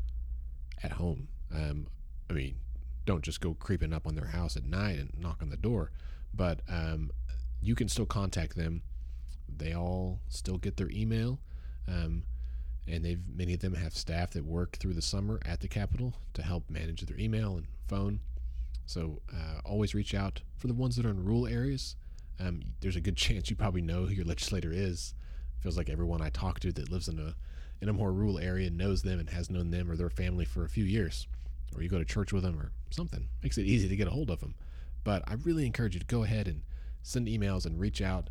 [0.83, 1.29] at home.
[1.55, 1.87] Um,
[2.31, 2.57] I mean,
[3.05, 5.91] don't just go creeping up on their house at night and knock on the door,
[6.35, 7.11] but um,
[7.61, 8.83] you can still contact them.
[9.49, 11.41] They all still get their email,
[11.89, 12.25] um,
[12.87, 16.15] and they've many of them have staff that work through the summer at the Capitol
[16.35, 18.21] to help manage their email and phone.
[18.87, 21.97] So uh, always reach out for the ones that are in rural areas.
[22.41, 25.15] Um, there's a good chance you probably know who your legislator is.
[25.61, 27.35] Feels like everyone I talk to that lives in a
[27.83, 30.65] in a more rural area knows them and has known them or their family for
[30.65, 31.27] a few years,
[31.75, 33.29] or you go to church with them or something.
[33.43, 34.55] Makes it easy to get a hold of them.
[35.05, 36.63] But I really encourage you to go ahead and
[37.03, 38.31] send emails and reach out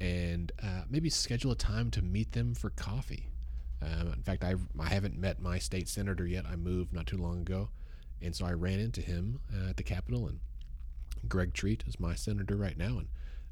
[0.00, 3.30] and uh, maybe schedule a time to meet them for coffee.
[3.80, 6.44] Um, in fact, I, I haven't met my state senator yet.
[6.46, 7.70] I moved not too long ago.
[8.20, 10.38] And so I ran into him uh, at the Capitol, and
[11.28, 12.98] Greg Treat is my senator right now.
[12.98, 13.08] And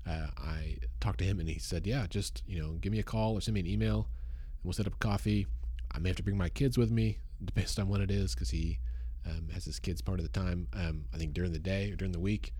[0.07, 3.05] uh, I talked to him, and he said, "Yeah, just you know, give me a
[3.05, 4.09] call or send me an email,
[4.57, 5.47] and we'll set up a coffee.
[5.93, 8.51] I may have to bring my kids with me, depends on when it is, because
[8.51, 8.79] he
[9.27, 10.69] um, has his kids part of the time.
[10.73, 12.55] Um, I think during the day or during the week.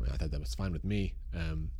[0.00, 1.14] Well, I thought that was fine with me.
[1.34, 1.70] Um,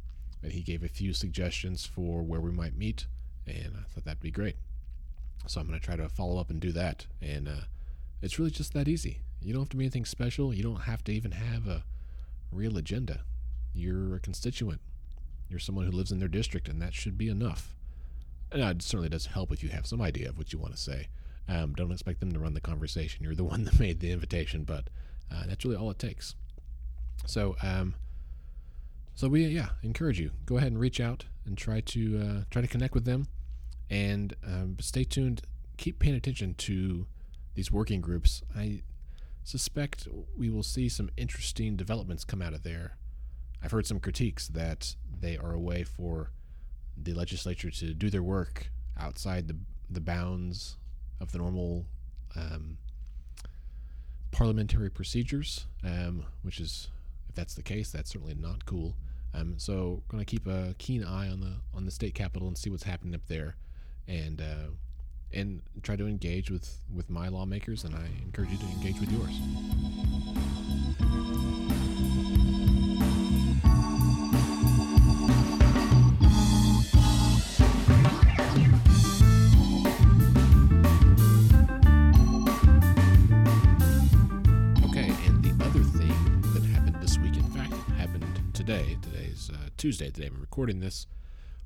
[0.42, 3.06] and he gave a few suggestions for where we might meet,
[3.46, 4.56] and I thought that'd be great.
[5.46, 7.06] So I'm going to try to follow up and do that.
[7.20, 7.62] And uh,
[8.20, 9.20] it's really just that easy.
[9.40, 10.54] You don't have to be anything special.
[10.54, 11.84] You don't have to even have a
[12.52, 13.20] real agenda.
[13.74, 14.80] You're a constituent.
[15.52, 17.76] You're someone who lives in their district, and that should be enough.
[18.50, 20.80] And it certainly does help if you have some idea of what you want to
[20.80, 21.08] say.
[21.48, 23.24] Um, don't expect them to run the conversation.
[23.24, 24.88] You're the one that made the invitation, but
[25.30, 26.34] uh, that's really all it takes.
[27.26, 27.94] So, um,
[29.14, 32.62] so we yeah encourage you go ahead and reach out and try to uh, try
[32.62, 33.28] to connect with them,
[33.90, 35.42] and um, stay tuned.
[35.76, 37.06] Keep paying attention to
[37.54, 38.42] these working groups.
[38.56, 38.82] I
[39.44, 42.96] suspect we will see some interesting developments come out of there.
[43.62, 46.30] I've heard some critiques that they are a way for
[46.96, 49.56] the legislature to do their work outside the
[49.88, 50.76] the bounds
[51.20, 51.84] of the normal
[52.34, 52.78] um,
[54.30, 56.88] parliamentary procedures, um, which is,
[57.28, 58.96] if that's the case, that's certainly not cool.
[59.34, 62.58] Um, so, going to keep a keen eye on the on the state capitol and
[62.58, 63.56] see what's happening up there,
[64.06, 64.70] and uh,
[65.32, 69.10] and try to engage with with my lawmakers, and I encourage you to engage with
[69.10, 69.38] yours.
[89.82, 90.12] Tuesday.
[90.12, 91.08] Today I'm recording this.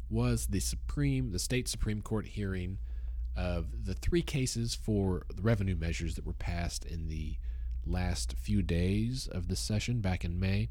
[0.09, 2.79] Was the Supreme, the state Supreme Court hearing
[3.37, 7.37] of the three cases for the revenue measures that were passed in the
[7.85, 10.71] last few days of the session back in May,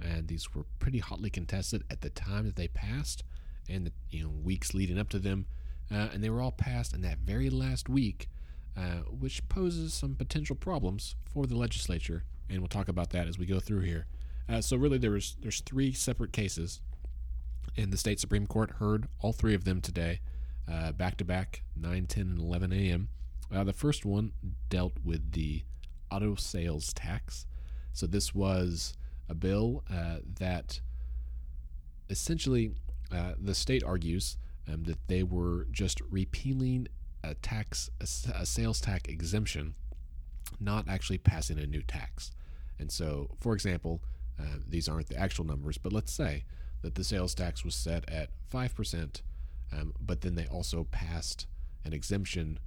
[0.00, 3.24] and these were pretty hotly contested at the time that they passed,
[3.68, 5.46] and the you know weeks leading up to them,
[5.90, 8.28] uh, and they were all passed in that very last week,
[8.76, 13.36] uh, which poses some potential problems for the legislature, and we'll talk about that as
[13.36, 14.06] we go through here.
[14.48, 16.80] Uh, so really, there was there's three separate cases,
[17.76, 20.20] and the state supreme court heard all three of them today
[20.70, 23.08] uh, back to back, 9, 10, and 11 a.m.
[23.52, 24.32] Uh, the first one
[24.68, 25.62] dealt with the
[26.10, 27.46] auto sales tax.
[27.92, 28.94] So this was
[29.28, 30.80] a bill uh, that
[32.10, 32.72] essentially
[33.38, 34.36] the state argues
[34.68, 36.88] um, that they were just repealing
[37.22, 38.04] a tax, a,
[38.40, 39.74] a sales tax exemption,
[40.60, 42.32] not actually passing a new tax.
[42.78, 44.02] And so, for example,
[44.38, 46.44] uh, these aren't the actual numbers, but let's say
[46.82, 49.22] that the sales tax was set at 5%,
[49.72, 51.46] um, but then they also passed
[51.84, 52.58] an exemption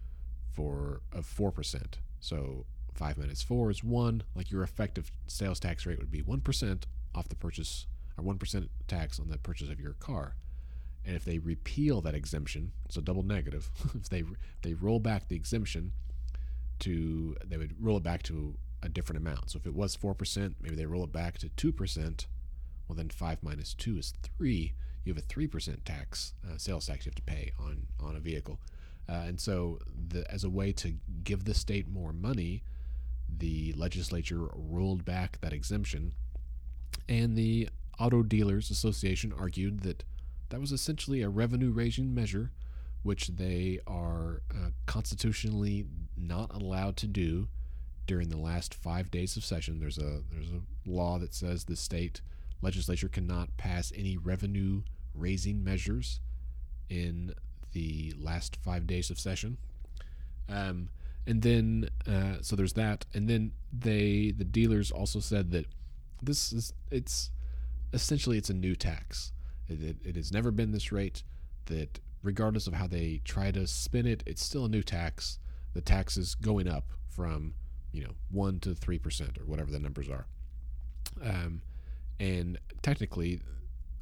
[0.52, 1.94] for of 4%.
[2.20, 6.84] So 5 minus 4 is 1, like your effective sales tax rate would be 1%
[7.14, 7.86] off the purchase,
[8.18, 10.36] or 1% tax on the purchase of your car.
[11.06, 15.28] And if they repeal that exemption, so double negative, if they if they roll back
[15.28, 15.94] the exemption
[16.80, 19.52] to, they would roll it back to a different amount.
[19.52, 22.26] So if it was 4%, maybe they roll it back to 2%.
[22.88, 24.74] Well, then 5 minus 2 is 3.
[25.04, 28.20] You have a 3% tax, uh, sales tax you have to pay on, on a
[28.20, 28.60] vehicle.
[29.10, 32.62] Uh, and so, the, as a way to give the state more money,
[33.30, 36.14] the legislature rolled back that exemption.
[37.08, 40.04] And the Auto Dealers Association argued that
[40.50, 42.52] that was essentially a revenue raising measure,
[43.04, 45.86] which they are uh, constitutionally
[46.18, 47.48] not allowed to do
[48.08, 49.80] during the last five days of session.
[49.80, 52.22] There's a there's a law that says the state
[52.62, 54.82] legislature cannot pass any revenue
[55.14, 56.22] raising measures
[56.90, 57.34] in
[57.74, 59.58] the last five days of session.
[60.50, 60.90] Um,
[61.28, 65.66] and then uh, so there's that, and then they the dealers also said that
[66.22, 67.30] this is it's
[67.94, 69.34] essentially it's a new tax.
[69.68, 71.24] It, it, it has never been this rate.
[71.66, 75.40] That regardless of how they try to spin it, it's still a new tax.
[75.74, 77.56] The tax is going up from
[77.92, 80.26] you know one to three percent or whatever the numbers are.
[81.24, 81.62] Um,
[82.20, 83.42] and technically,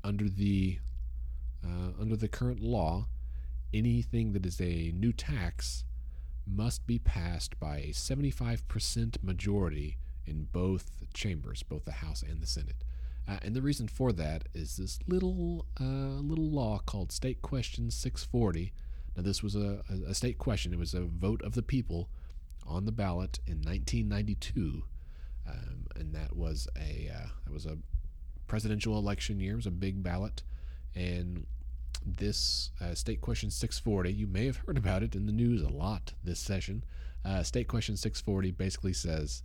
[0.04, 0.80] under the
[1.64, 3.08] uh, under the current law,
[3.74, 5.84] anything that is a new tax
[6.48, 12.48] must be passed by a 75% majority in both chambers, both the House and the
[12.48, 12.84] Senate.
[13.28, 17.90] Uh, and the reason for that is this little uh, little law called State Question
[17.90, 18.72] 640.
[19.16, 20.74] Now, this was a, a, state question.
[20.74, 22.10] It was a vote of the people
[22.66, 24.84] on the ballot in 1992,
[25.48, 27.78] um, and that was a uh, that was a
[28.48, 29.54] presidential election year.
[29.54, 30.44] It was a big ballot,
[30.94, 31.46] and
[32.06, 35.70] this uh, State Question 640, you may have heard about it in the news a
[35.70, 36.84] lot this session.
[37.24, 39.42] Uh, state Question 640 basically says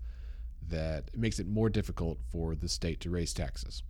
[0.68, 3.82] that it makes it more difficult for the state to raise taxes,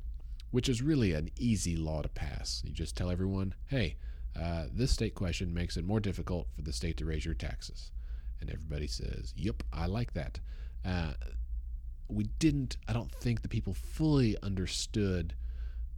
[0.52, 2.62] which is really an easy law to pass.
[2.64, 3.96] You just tell everyone, hey,
[4.40, 7.90] uh, this state question makes it more difficult for the state to raise your taxes.
[8.40, 10.40] And everybody says, yep, I like that.
[10.84, 11.12] Uh,
[12.08, 15.34] we didn't, I don't think the people fully understood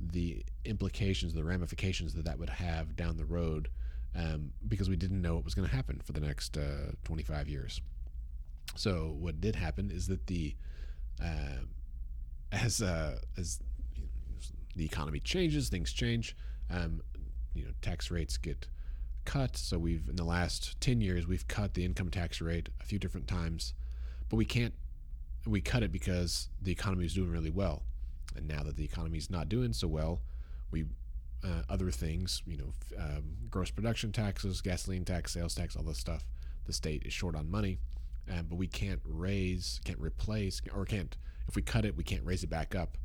[0.01, 3.69] the implications, the ramifications that that would have down the road,
[4.15, 7.49] um, because we didn't know what was going to happen for the next uh, 25
[7.49, 7.81] years.
[8.75, 10.55] So what did happen is that the
[11.23, 11.65] uh,
[12.51, 13.61] as uh, as
[14.75, 16.37] the economy changes, things change.
[16.71, 17.03] Um,
[17.55, 18.69] you know, tax rates get
[19.25, 19.57] cut.
[19.57, 22.99] So we've in the last 10 years we've cut the income tax rate a few
[22.99, 23.75] different times,
[24.29, 24.75] but we can't
[25.47, 27.83] we cut it because the economy is doing really well.
[28.37, 30.21] And now that the economy is not doing so well,
[30.71, 30.85] we
[31.45, 35.99] uh, other things, you know, um, gross production taxes, gasoline tax, sales tax, all this
[35.99, 36.25] stuff.
[36.67, 37.79] The state is short on money,
[38.31, 41.17] uh, but we can't raise, can't replace, or can't.
[41.49, 42.97] If we cut it, we can't raise it back up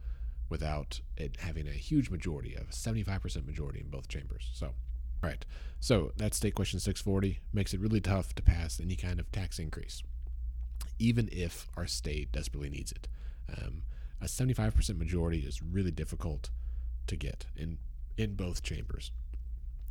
[0.50, 4.50] without it having a huge majority of 75% majority in both chambers.
[4.54, 4.74] So,
[5.24, 5.46] all right.
[5.80, 9.60] So that's state question 640 makes it really tough to pass any kind of tax
[9.60, 10.02] increase,
[11.00, 13.08] even if our state desperately needs it.
[13.58, 13.84] Um,
[14.22, 16.50] a 75% majority is really difficult
[17.06, 17.78] to get in
[18.18, 19.12] in both chambers.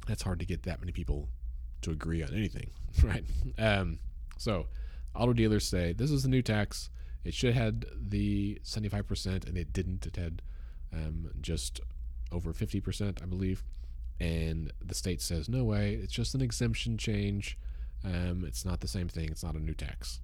[0.06, 1.28] That's hard to get that many people
[1.82, 2.70] to agree on anything,
[3.02, 3.24] right?
[3.56, 4.00] Um,
[4.36, 4.66] so,
[5.14, 6.90] auto dealers say this is a new tax.
[7.24, 10.06] It should have had the 75%, and it didn't.
[10.06, 10.42] It had
[10.92, 11.80] um, just
[12.30, 13.64] over 50%, I believe.
[14.20, 17.58] And the state says, no way, it's just an exemption change.
[18.04, 20.20] Um, it's not the same thing, it's not a new tax.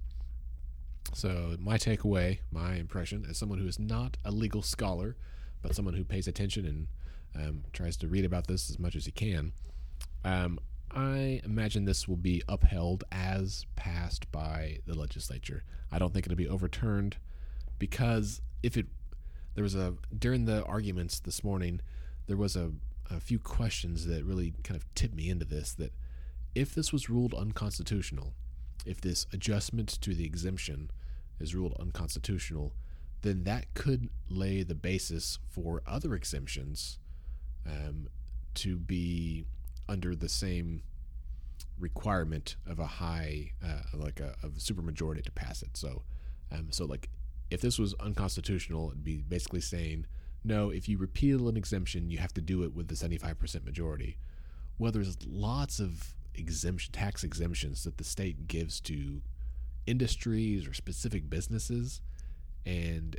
[1.13, 5.15] So, my takeaway, my impression, as someone who is not a legal scholar,
[5.61, 6.87] but someone who pays attention and
[7.35, 9.53] um, tries to read about this as much as he can,
[10.23, 10.59] um,
[10.95, 15.63] I imagine this will be upheld as passed by the legislature.
[15.91, 17.17] I don't think it'll be overturned
[17.79, 18.87] because if it,
[19.55, 21.81] there was a, during the arguments this morning,
[22.27, 22.71] there was a,
[23.09, 25.93] a few questions that really kind of tipped me into this that
[26.55, 28.33] if this was ruled unconstitutional,
[28.85, 30.91] if this adjustment to the exemption
[31.39, 32.73] is ruled unconstitutional,
[33.21, 36.99] then that could lay the basis for other exemptions
[37.65, 38.07] um,
[38.53, 39.45] to be
[39.87, 40.83] under the same
[41.79, 45.75] requirement of a high, uh, like a, of supermajority to pass it.
[45.75, 46.03] So,
[46.51, 47.09] um, so like
[47.49, 50.05] if this was unconstitutional, it'd be basically saying,
[50.43, 54.17] no, if you repeal an exemption, you have to do it with the 75% majority.
[54.77, 59.21] Well, there's lots of exemption tax exemptions that the state gives to
[59.85, 62.01] industries or specific businesses,
[62.65, 63.15] and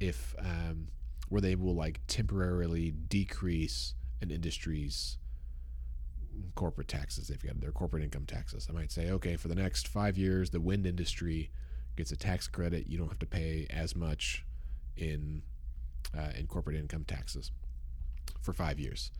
[0.00, 0.88] if um,
[1.28, 5.18] where they will like temporarily decrease an industry's
[6.54, 8.68] corporate taxes they've got their corporate income taxes.
[8.70, 11.50] I might say okay for the next five years the wind industry
[11.96, 12.86] gets a tax credit.
[12.86, 14.44] You don't have to pay as much
[14.96, 15.42] in
[16.16, 17.50] uh, in corporate income taxes
[18.40, 19.10] for five years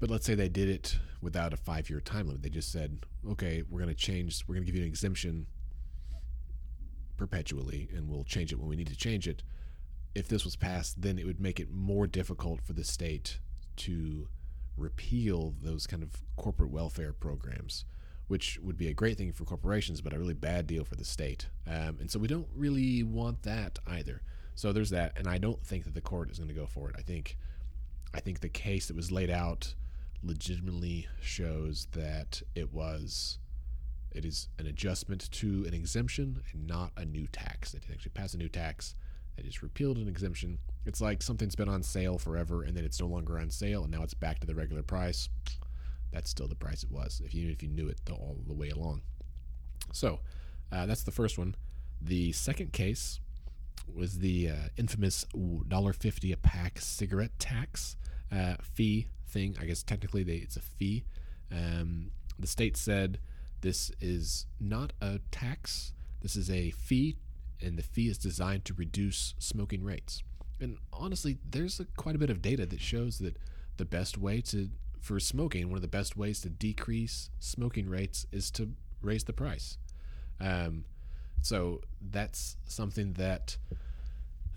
[0.00, 2.42] but let's say they did it without a five year time limit.
[2.42, 2.98] They just said,
[3.30, 5.46] okay, we're going to change, we're going to give you an exemption
[7.16, 9.42] perpetually, and we'll change it when we need to change it.
[10.14, 13.38] If this was passed, then it would make it more difficult for the state
[13.76, 14.28] to
[14.76, 17.84] repeal those kind of corporate welfare programs,
[18.28, 21.04] which would be a great thing for corporations, but a really bad deal for the
[21.04, 21.48] state.
[21.66, 24.22] Um, and so we don't really want that either.
[24.54, 26.88] So there's that, and I don't think that the court is going to go for
[26.88, 26.96] it.
[26.98, 27.36] I think,
[28.14, 29.74] I think the case that was laid out
[30.22, 33.38] legitimately shows that it was
[34.14, 37.72] it is an adjustment to an exemption and not a new tax.
[37.72, 38.94] They didn't actually pass a new tax.
[39.36, 40.58] They just repealed an exemption.
[40.86, 43.90] It's like something's been on sale forever and then it's no longer on sale and
[43.90, 45.28] now it's back to the regular price.
[46.12, 48.70] That's still the price it was, if you if you knew it all the way
[48.70, 49.02] along.
[49.92, 50.20] So
[50.70, 51.56] uh, that's the first one.
[52.00, 53.18] The second case
[53.92, 57.96] was the uh, infamous $1.50 a pack cigarette tax
[58.32, 59.56] uh, fee thing.
[59.60, 61.04] I guess technically they, it's a fee.
[61.50, 63.18] Um, the state said
[63.60, 67.16] this is not a tax, this is a fee,
[67.62, 70.22] and the fee is designed to reduce smoking rates.
[70.60, 73.36] And honestly, there's a, quite a bit of data that shows that
[73.76, 74.70] the best way to
[75.00, 78.70] for smoking, one of the best ways to decrease smoking rates is to
[79.02, 79.76] raise the price.
[80.40, 80.86] Um,
[81.44, 83.58] so that's something that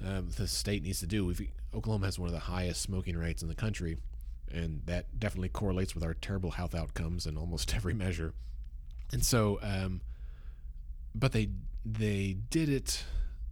[0.06, 1.34] um, the state needs to do.
[1.76, 3.98] Oklahoma has one of the highest smoking rates in the country,
[4.50, 8.34] and that definitely correlates with our terrible health outcomes in almost every measure.
[9.12, 10.00] And so, um,
[11.14, 11.50] but they
[11.84, 13.04] they did it.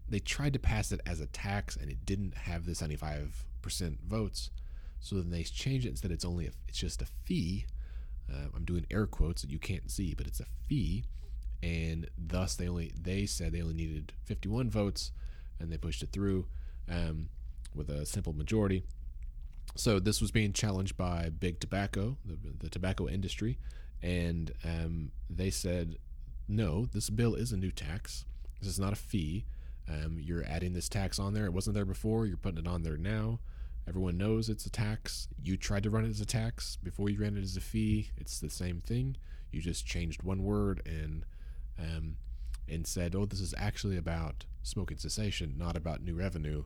[0.07, 3.43] They tried to pass it as a tax, and it didn't have the seventy five
[3.61, 4.49] percent votes.
[5.01, 6.11] So then they changed it instead.
[6.11, 7.65] It's only a, it's just a fee.
[8.31, 11.03] Uh, I'm doing air quotes that you can't see, but it's a fee,
[11.63, 15.11] and thus they only they said they only needed 51 votes,
[15.59, 16.47] and they pushed it through
[16.89, 17.29] um,
[17.73, 18.83] with a simple majority.
[19.75, 23.57] So this was being challenged by big tobacco, the, the tobacco industry,
[24.01, 25.97] and um, they said,
[26.47, 28.25] no, this bill is a new tax.
[28.61, 29.45] This is not a fee.
[29.89, 31.45] Um, you're adding this tax on there.
[31.45, 32.25] It wasn't there before.
[32.25, 33.39] You're putting it on there now.
[33.87, 35.27] Everyone knows it's a tax.
[35.43, 38.11] You tried to run it as a tax before you ran it as a fee.
[38.17, 39.17] It's the same thing.
[39.51, 41.23] You just changed one word and
[41.79, 42.17] um,
[42.67, 46.63] and said, "Oh, this is actually about smoking cessation, not about new revenue."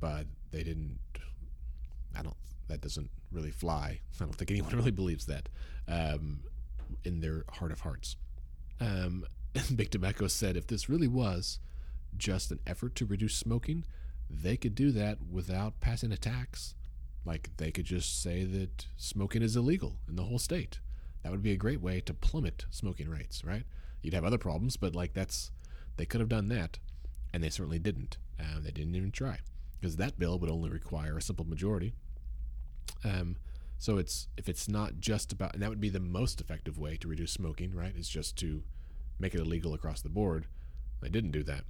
[0.00, 0.98] But they didn't.
[2.16, 2.36] I don't.
[2.68, 4.00] That doesn't really fly.
[4.20, 5.48] I don't think anyone really believes that
[5.88, 6.40] um,
[7.04, 8.16] in their heart of hearts.
[8.80, 9.24] Um,
[9.74, 11.60] Big Tobacco said, if this really was
[12.16, 13.84] just an effort to reduce smoking,
[14.28, 16.74] they could do that without passing a tax.
[17.24, 20.80] Like they could just say that smoking is illegal in the whole state.
[21.22, 23.64] That would be a great way to plummet smoking rates, right?
[24.06, 25.50] You'd have other problems, but like that's
[25.96, 26.78] they could have done that,
[27.34, 28.18] and they certainly didn't.
[28.38, 29.40] Uh, they didn't even try
[29.80, 31.92] because that bill would only require a simple majority.
[33.02, 33.36] Um,
[33.78, 36.96] so it's if it's not just about, and that would be the most effective way
[36.98, 37.96] to reduce smoking, right?
[37.96, 38.62] Is just to
[39.18, 40.46] make it illegal across the board.
[41.00, 41.64] They didn't do that.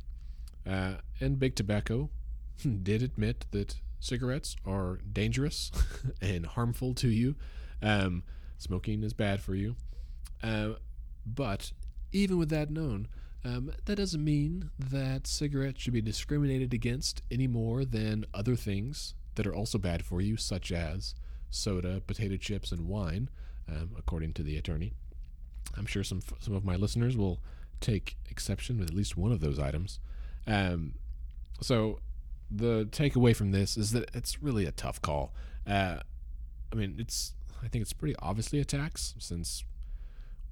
[0.67, 2.11] Uh, and big tobacco
[2.83, 5.73] did admit that cigarettes are dangerous
[6.21, 7.35] and harmful to you.
[7.81, 8.25] Um,
[8.59, 9.75] smoking is bad for you.
[10.43, 10.73] Uh,
[11.25, 11.73] but
[12.13, 13.09] even with that known,
[13.45, 19.15] um, that doesn't mean that cigarettes should be discriminated against any more than other things
[19.37, 21.15] that are also bad for you, such as
[21.51, 23.29] soda, potato chips, and wine,
[23.69, 24.93] um, according to the attorney.
[25.77, 27.41] I'm sure some some of my listeners will
[27.81, 30.01] take exception with at least one of those items.
[30.47, 30.95] Um,
[31.61, 32.01] so
[32.51, 35.35] the takeaway from this is that it's really a tough call.
[35.67, 35.99] Uh,
[36.73, 39.65] I mean, it's I think it's pretty obviously a tax since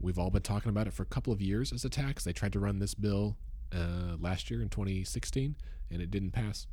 [0.01, 2.25] we've all been talking about it for a couple of years as a tax.
[2.25, 3.37] They tried to run this bill
[3.73, 5.57] uh, last year in 2016
[5.91, 6.67] and it didn't pass.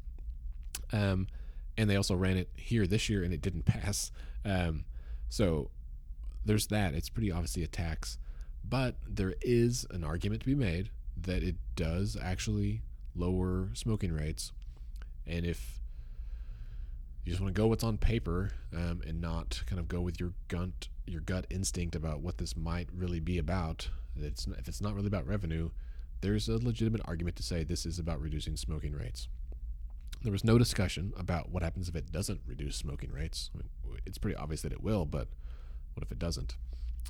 [0.91, 1.27] Um,
[1.77, 4.11] and they also ran it here this year and it didn't pass.
[4.43, 4.85] Um,
[5.29, 5.69] so
[6.45, 6.93] there's that.
[6.93, 8.17] It's pretty obviously a tax,
[8.67, 12.81] but there is an argument to be made that it does actually
[13.15, 14.53] lower smoking rates
[15.27, 15.80] and if
[17.23, 20.19] you just want to go what's on paper um, and not kind of go with
[20.19, 24.81] your gut your gut instinct about what this might really be about, it's if it's
[24.81, 25.69] not really about revenue,
[26.21, 29.27] there's a legitimate argument to say this is about reducing smoking rates.
[30.23, 33.49] There was no discussion about what happens if it doesn't reduce smoking rates.
[33.53, 35.27] I mean, it's pretty obvious that it will, but
[35.93, 36.55] what if it doesn't?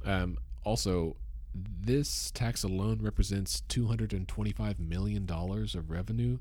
[0.05, 1.17] Um, also,
[1.53, 6.37] this tax alone represents $225 million of revenue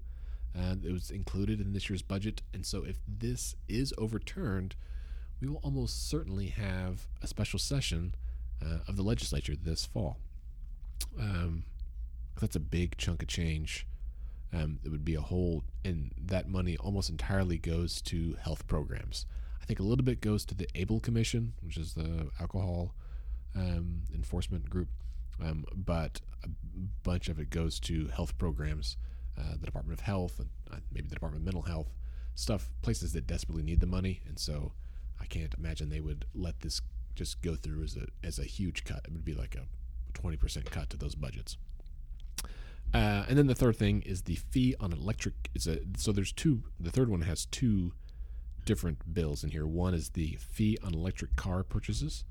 [0.59, 2.43] uh, it was included in this year's budget.
[2.53, 4.75] And so, if this is overturned,
[5.41, 8.15] we will almost certainly have a special session
[8.65, 10.19] uh, of the legislature this fall.
[11.19, 11.65] Um,
[12.41, 13.87] that's a big chunk of change.
[14.53, 19.27] Um, it would be a whole, and that money almost entirely goes to health programs.
[19.63, 22.95] I think a little bit goes to the ABLE Commission, which is the alcohol
[23.55, 24.89] um, enforcement group,
[25.43, 26.49] um, but a
[27.05, 28.97] bunch of it goes to health programs
[29.39, 31.91] uh, the Department of Health, and uh, maybe the Department of Mental Health,
[32.35, 34.21] stuff, places that desperately need the money.
[34.27, 34.73] And so
[35.21, 36.81] I can't imagine they would let this
[37.15, 39.03] just go through as a, as a huge cut.
[39.05, 39.67] It would be like a
[40.19, 41.57] 20% cut to those budgets.
[42.93, 45.35] Uh, and then the third thing is the fee on electric.
[45.55, 46.65] Is a so there's two.
[46.81, 47.93] The third one has two
[48.65, 49.67] different bills in here.
[49.67, 52.25] One is the fee on electric car purchases,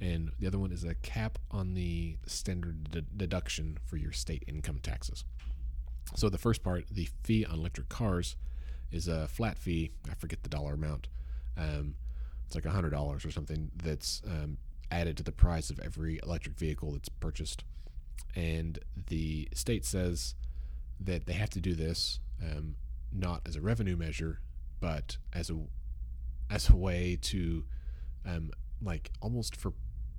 [0.00, 4.44] and the other one is a cap on the standard de- deduction for your state
[4.46, 5.24] income taxes.
[6.14, 8.36] So the first part, the fee on electric cars,
[8.90, 9.90] is a flat fee.
[10.10, 11.08] I forget the dollar amount.
[11.56, 11.94] Um,
[12.46, 13.70] it's like hundred dollars or something.
[13.74, 14.58] That's um,
[14.90, 17.64] added to the price of every electric vehicle that's purchased.
[18.36, 18.78] And
[19.08, 20.34] the state says
[21.00, 22.76] that they have to do this um,
[23.12, 24.40] not as a revenue measure,
[24.80, 25.58] but as a
[26.50, 27.64] as a way to
[28.26, 28.50] um,
[28.82, 29.72] like almost for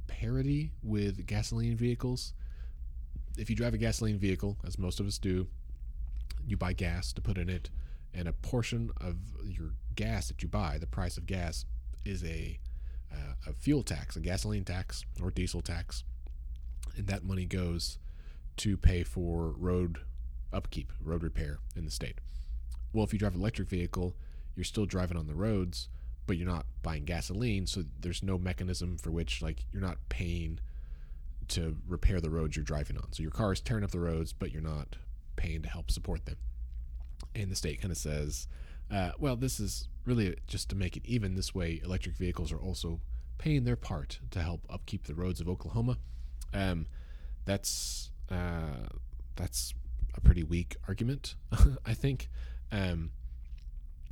[0.07, 2.33] parity with gasoline vehicles.
[3.37, 5.47] If you drive a gasoline vehicle, as most of us do,
[6.45, 7.69] you buy gas to put in it,
[8.13, 11.65] and a portion of your gas that you buy, the price of gas,
[12.05, 12.59] is a
[13.11, 16.03] uh, a fuel tax, a gasoline tax or diesel tax,
[16.95, 17.99] and that money goes
[18.57, 19.99] to pay for road
[20.51, 22.19] upkeep, road repair in the state.
[22.91, 24.15] Well, if you drive an electric vehicle,
[24.55, 25.89] you're still driving on the roads,
[26.27, 30.59] but you're not buying gasoline, so there's no mechanism for which like you're not paying
[31.49, 33.11] to repair the roads you're driving on.
[33.11, 34.95] So your car is tearing up the roads, but you're not
[35.35, 36.37] paying to help support them.
[37.35, 38.47] And the state kind of says,
[38.91, 41.35] uh, well, this is really just to make it even.
[41.35, 42.99] This way, electric vehicles are also
[43.37, 45.97] paying their part to help upkeep the roads of Oklahoma.
[46.53, 46.85] Um,
[47.45, 48.87] that's uh,
[49.35, 49.73] that's
[50.15, 51.35] a pretty weak argument,
[51.85, 52.29] I think.
[52.71, 53.11] Um,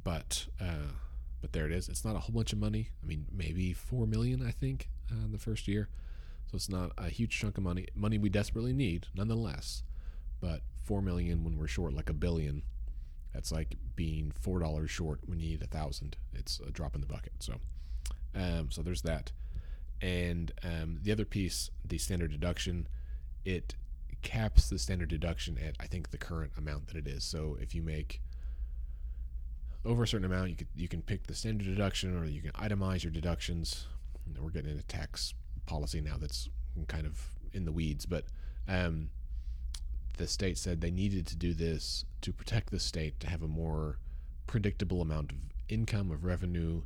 [0.03, 0.93] but uh,
[1.41, 1.89] but there it is.
[1.89, 2.89] It's not a whole bunch of money.
[3.03, 5.89] I mean, maybe four million, I think, uh, the first year.
[6.49, 7.87] So it's not a huge chunk of money.
[7.95, 9.83] Money we desperately need, nonetheless.
[10.39, 12.63] But four million when we're short like a billion,
[13.33, 16.17] that's like being four dollars short when you need a thousand.
[16.33, 17.33] It's a drop in the bucket.
[17.39, 17.55] So,
[18.35, 19.31] um, so there's that.
[20.01, 22.87] And um, the other piece, the standard deduction,
[23.45, 23.75] it
[24.21, 27.23] caps the standard deduction at I think the current amount that it is.
[27.23, 28.21] So if you make
[29.83, 32.51] over a certain amount, you could you can pick the standard deduction or you can
[32.51, 33.87] itemize your deductions.
[34.39, 35.33] we're getting into tax
[35.65, 36.49] policy now that's
[36.87, 37.19] kind of
[37.53, 38.25] in the weeds, but
[38.67, 39.09] um,
[40.21, 43.47] the state said they needed to do this to protect the state to have a
[43.47, 43.97] more
[44.45, 46.83] predictable amount of income of revenue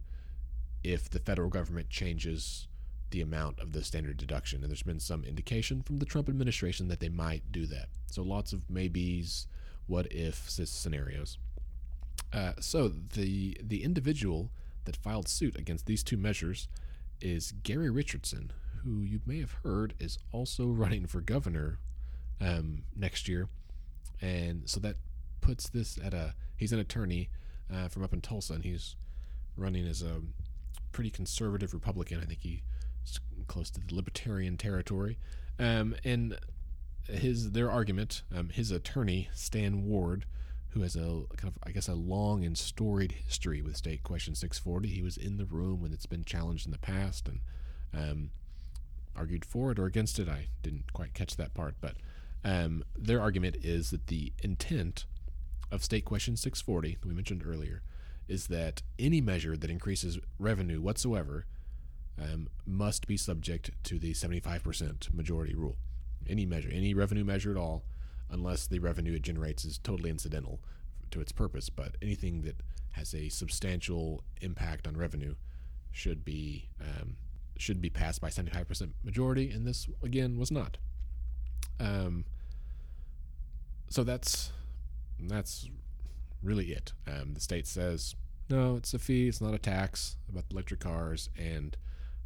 [0.86, 2.70] if the federal government changes
[3.12, 4.62] the amount of the standard deduction.
[4.62, 7.90] And there's been some indication from the Trump administration that they might do that.
[8.08, 9.48] So lots of maybes,
[9.88, 11.38] what if scenarios.
[12.32, 14.50] Uh, so the the individual
[14.86, 16.70] that filed suit against these two measures
[17.20, 21.80] is Gary Richardson, who you may have heard is also running for governor
[22.42, 23.48] um, next year,
[24.22, 24.96] and so that
[25.42, 26.36] puts this at a.
[26.58, 27.30] He's an attorney
[27.74, 28.96] uh, from up in Tulsa, and he's
[29.58, 30.22] running as a
[30.92, 32.20] pretty conservative Republican.
[32.22, 32.62] I think he's
[33.48, 35.18] close to the libertarian territory,
[35.60, 36.38] um, and
[37.08, 38.24] his their argument.
[38.36, 40.26] Um, his attorney Stan Ward
[40.76, 44.36] who has a kind of, I guess, a long and storied history with State Question
[44.36, 44.90] 640.
[44.90, 47.40] He was in the room when it's been challenged in the past and
[47.94, 48.30] um,
[49.16, 50.28] argued for it or against it.
[50.28, 51.96] I didn't quite catch that part, but
[52.46, 55.06] um, their argument is that the intent
[55.72, 57.82] of State Question 640, that we mentioned earlier,
[58.28, 61.46] is that any measure that increases revenue whatsoever
[62.22, 65.76] um, must be subject to the 75% majority rule.
[66.30, 67.84] Any measure, any revenue measure at all,
[68.30, 70.60] unless the revenue it generates is totally incidental
[71.10, 71.70] to its purpose.
[71.70, 72.58] But anything that
[72.92, 75.34] has a substantial impact on revenue
[75.92, 77.18] should be um,
[77.58, 80.78] should be passed by 75% majority, and this again was not.
[81.80, 82.26] Um,
[83.90, 84.52] so that's
[85.20, 85.70] that's
[86.44, 86.94] really it.
[87.08, 88.16] Um, the state says
[88.50, 91.76] no, it's a fee, it's not a tax about electric cars, and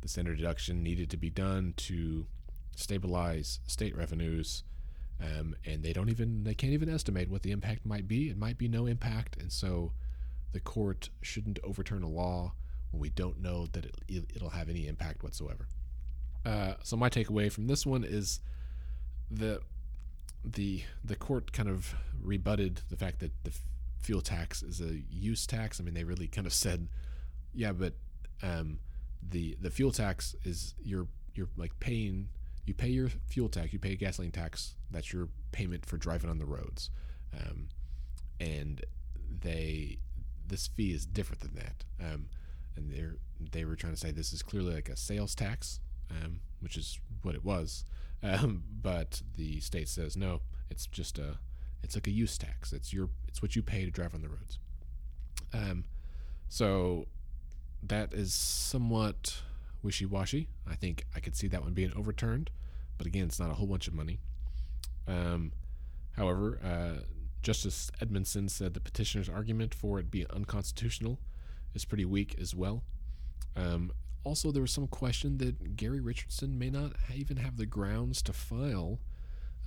[0.01, 2.25] the standard deduction needed to be done to
[2.75, 4.63] stabilize state revenues
[5.21, 8.29] um, and they don't even they can't even estimate what the impact might be.
[8.29, 9.91] It might be no impact, and so
[10.53, 12.53] the court shouldn't overturn a law
[12.91, 15.67] when we don't know that it, it'll have any impact whatsoever.
[16.45, 18.39] Uh, so my takeaway from this one is
[19.29, 19.61] the
[20.43, 23.51] the the court kind of rebutted the fact that the
[23.99, 25.79] fuel tax is a use tax.
[25.79, 26.87] I mean, they really kind of said,
[27.53, 27.93] yeah, but
[28.41, 28.79] um,
[29.27, 32.29] the the fuel tax is you're you're like paying
[32.65, 34.75] you pay your fuel tax, you pay gasoline tax.
[34.91, 36.89] That's your payment for driving on the roads,
[37.33, 37.69] um,
[38.39, 38.85] and
[39.41, 39.97] they
[40.47, 41.83] this fee is different than that.
[41.99, 42.27] Um,
[42.75, 43.03] and they
[43.51, 45.79] they were trying to say this is clearly like a sales tax,
[46.11, 47.85] um, which is what it was.
[48.21, 51.37] Um, but the state says no, it's just a
[51.83, 52.73] it's like a use tax.
[52.73, 54.59] It's your it's what you pay to drive on the roads.
[55.53, 55.85] Um,
[56.47, 57.07] so
[57.81, 59.41] that is somewhat
[59.81, 60.49] wishy washy.
[60.69, 62.49] I think I could see that one being overturned,
[62.97, 64.19] but again, it's not a whole bunch of money.
[65.07, 65.53] Um,
[66.13, 67.03] however, uh,
[67.41, 71.19] Justice Edmondson said the petitioner's argument for it being unconstitutional
[71.73, 72.83] is pretty weak as well.
[73.55, 73.91] Um,
[74.23, 78.33] also, there was some question that Gary Richardson may not even have the grounds to
[78.33, 78.99] file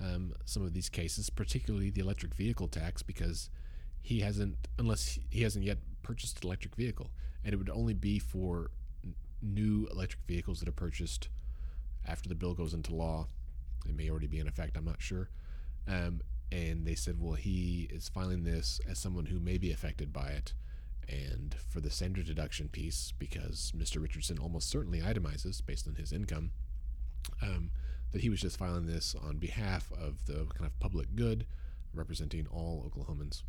[0.01, 3.49] um, some of these cases, particularly the electric vehicle tax, because
[4.01, 7.11] he hasn't, unless he hasn't yet purchased an electric vehicle,
[7.43, 8.71] and it would only be for
[9.41, 11.29] new electric vehicles that are purchased
[12.07, 13.27] after the bill goes into law.
[13.85, 14.77] It may already be in effect.
[14.77, 15.29] I'm not sure.
[15.87, 20.13] Um, and they said, well, he is filing this as someone who may be affected
[20.13, 20.53] by it.
[21.09, 23.99] And for the standard deduction piece, because Mr.
[23.99, 26.51] Richardson almost certainly itemizes based on his income,
[27.41, 27.71] um,
[28.11, 31.47] that he was just filing this on behalf of the kind of public good,
[31.93, 33.41] representing all Oklahomans.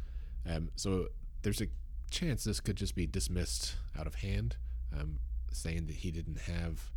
[0.48, 1.08] Um, so
[1.42, 1.66] there's a
[2.10, 4.56] chance this could just be dismissed out of hand,
[4.98, 5.18] um,
[5.52, 6.90] saying that he didn't have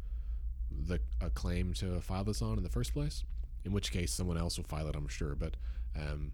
[0.72, 3.24] the a claim to file this on in the first place.
[3.66, 5.36] In which case, someone else will file it, I'm sure.
[5.36, 5.58] But
[5.94, 6.32] um,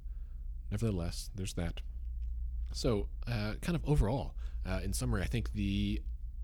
[0.70, 1.82] nevertheless, there's that.
[2.74, 4.34] So, uh, kind of overall,
[4.66, 6.02] uh, in summary, I think the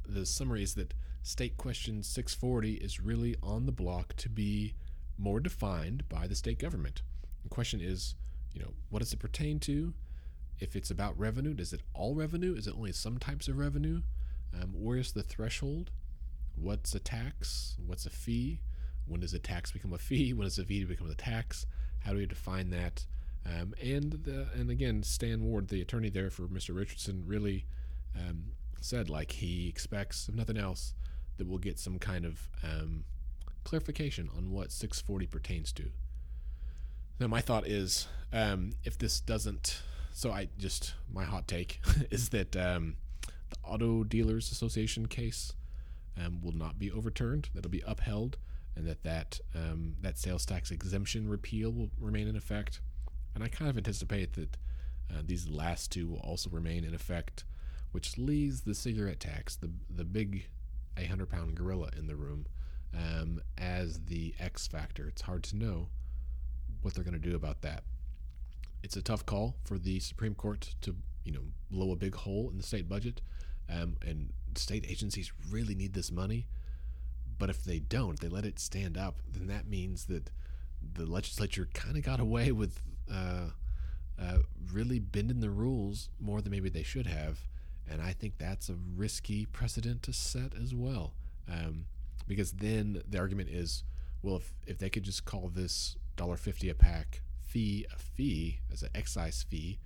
[0.08, 4.74] the summary is that State Question 640 is really on the block to be
[5.18, 7.02] more defined by the state government.
[7.44, 8.16] The question is,
[8.54, 9.94] you know, what does it pertain to?
[10.60, 12.56] If it's about revenue, does it all revenue?
[12.56, 14.02] Is it only some types of revenue?
[14.54, 15.92] Um, where's the threshold?
[16.56, 17.78] What's a tax?
[17.86, 18.62] What's a fee?
[19.06, 20.34] When does a tax become a fee?
[20.34, 21.66] When does a fee become a tax?
[22.00, 23.06] How do we define that?
[23.46, 26.76] Um, and the, and again, Stan Ward, the attorney there for Mr.
[26.76, 27.66] Richardson, really
[28.16, 30.94] um, said like he expects, if nothing else,
[31.38, 33.06] that we'll get some kind of um,
[33.64, 35.92] clarification on what 640 pertains to.
[37.20, 39.82] Now, my thought is, um, if this doesn't,
[40.14, 41.82] so I just my hot take
[42.12, 45.54] is that um, the Auto Dealers Association case
[46.18, 48.38] um, will not be overturned; that'll be upheld,
[48.76, 49.40] and that that
[50.02, 52.80] that sales tax exemption repeal will remain in effect.
[53.36, 54.58] And I kind of anticipate that
[55.12, 57.44] uh, these last two will also remain in effect,
[57.92, 60.48] which leaves the cigarette tax, the the big
[60.98, 62.46] 800 pound gorilla in the room,
[62.96, 65.08] um, as the X factor.
[65.08, 65.90] It's hard to know
[66.82, 67.84] what they're going to do about that.
[68.84, 72.50] It's a tough call for the Supreme Court to, you know, blow a big hole
[72.50, 73.22] in the state budget,
[73.70, 76.48] um, and state agencies really need this money.
[77.38, 80.30] But if they don't, they let it stand up, then that means that
[80.94, 83.50] the legislature kind of got away with uh,
[84.22, 84.38] uh,
[84.72, 87.40] really bending the rules more than maybe they should have.
[87.90, 91.14] And I think that's a risky precedent to set as well.
[91.52, 91.86] Um,
[92.28, 93.84] because then the argument is
[94.22, 98.84] well, if, if they could just call this $1.50 a pack fee a fee as
[98.84, 99.80] an excise fee,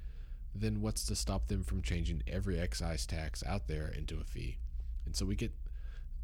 [0.53, 4.57] then what's to stop them from changing every excise tax out there into a fee?
[5.05, 5.51] And so we get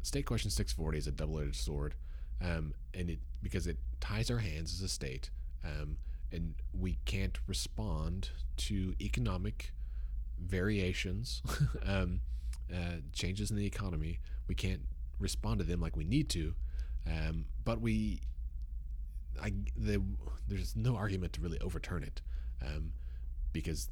[0.02, 1.94] state question 640 is a double-edged sword,
[2.42, 5.30] um, and it because it ties our hands as a state,
[5.64, 5.96] um,
[6.32, 9.72] and we can't respond to economic
[10.38, 11.42] variations,
[11.86, 12.20] um,
[12.72, 14.20] uh, changes in the economy.
[14.48, 14.82] We can't
[15.18, 16.54] respond to them like we need to,
[17.06, 18.20] um, but we,
[19.40, 20.02] I, the,
[20.48, 22.20] there's no argument to really overturn it,
[22.64, 22.92] um,
[23.52, 23.88] because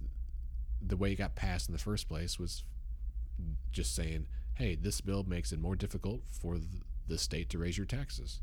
[0.81, 2.65] the way it got passed in the first place was
[3.73, 6.59] just saying, "Hey, this bill makes it more difficult for
[7.09, 8.41] the state to raise your taxes."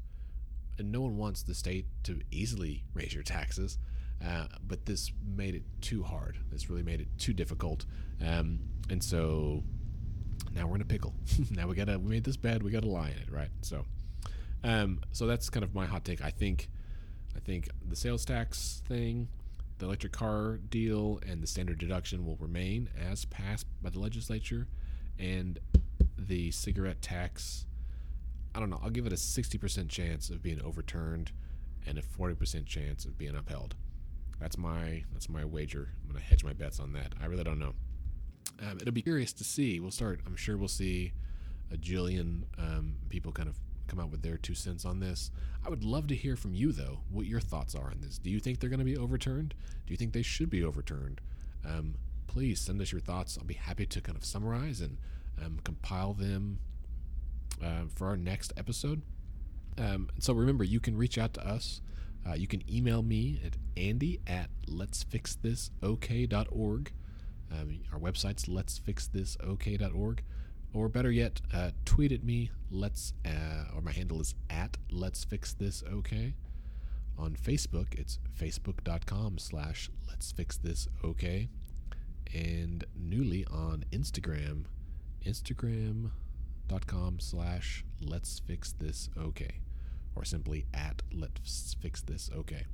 [0.78, 3.78] And no one wants the state to easily raise your taxes,
[4.26, 6.38] uh, but this made it too hard.
[6.52, 7.86] This really made it too difficult,
[8.26, 8.60] um,
[8.90, 9.64] and so
[10.54, 11.14] now we're in a pickle.
[11.52, 13.50] now we gotta we made this bed, we gotta lie in it, right?
[13.62, 13.86] So,
[14.64, 16.24] um, so that's kind of my hot take.
[16.24, 16.70] I think,
[17.36, 19.28] I think the sales tax thing,
[19.78, 24.68] the electric car deal, and the standard deduction will remain as passed by the legislature,
[25.20, 25.60] and
[26.18, 27.66] the cigarette tax.
[28.56, 28.80] I don't know.
[28.82, 31.32] I'll give it a sixty percent chance of being overturned,
[31.86, 33.76] and a forty percent chance of being upheld.
[34.40, 35.90] That's my that's my wager.
[36.02, 37.14] I'm gonna hedge my bets on that.
[37.22, 37.74] I really don't know.
[38.62, 39.80] Um, it'll be curious to see.
[39.80, 40.22] We'll start.
[40.26, 41.12] I'm sure we'll see
[41.72, 45.32] a jillion um, people kind of come out with their two cents on this.
[45.66, 47.00] I would love to hear from you though.
[47.10, 48.18] What your thoughts are on this?
[48.18, 49.54] Do you think they're going to be overturned?
[49.86, 51.22] Do you think they should be overturned?
[51.66, 51.96] Um,
[52.28, 53.38] please send us your thoughts.
[53.38, 54.98] I'll be happy to kind of summarize and
[55.44, 56.60] um, compile them
[57.64, 59.04] uh, for our next episode.
[59.78, 61.82] Um, so remember, you can reach out to us.
[62.28, 66.92] Uh, you can email me at andy at letsfixthisok.org.
[67.52, 70.24] Um, our website's letsfixthisok.org.
[70.74, 72.50] Or better yet, uh, tweet at me.
[72.70, 76.34] Let's uh, or my handle is at Let's Fix This OK.
[77.18, 81.48] On Facebook, it's facebook.com slash Let's Fix This OK.
[82.34, 84.66] And newly on Instagram,
[85.26, 86.12] Instagram,
[86.66, 89.60] instagram.com slash Let's Fix This OK.
[90.16, 92.66] Or simply at Let's Fix This OK.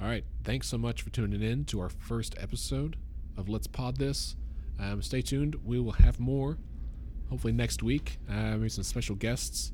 [0.00, 0.24] All right.
[0.44, 2.96] Thanks so much for tuning in to our first episode
[3.36, 4.36] of Let's Pod This.
[4.80, 5.56] Um, stay tuned.
[5.64, 6.58] We will have more,
[7.30, 8.18] hopefully next week.
[8.28, 9.72] Uh, maybe some special guests,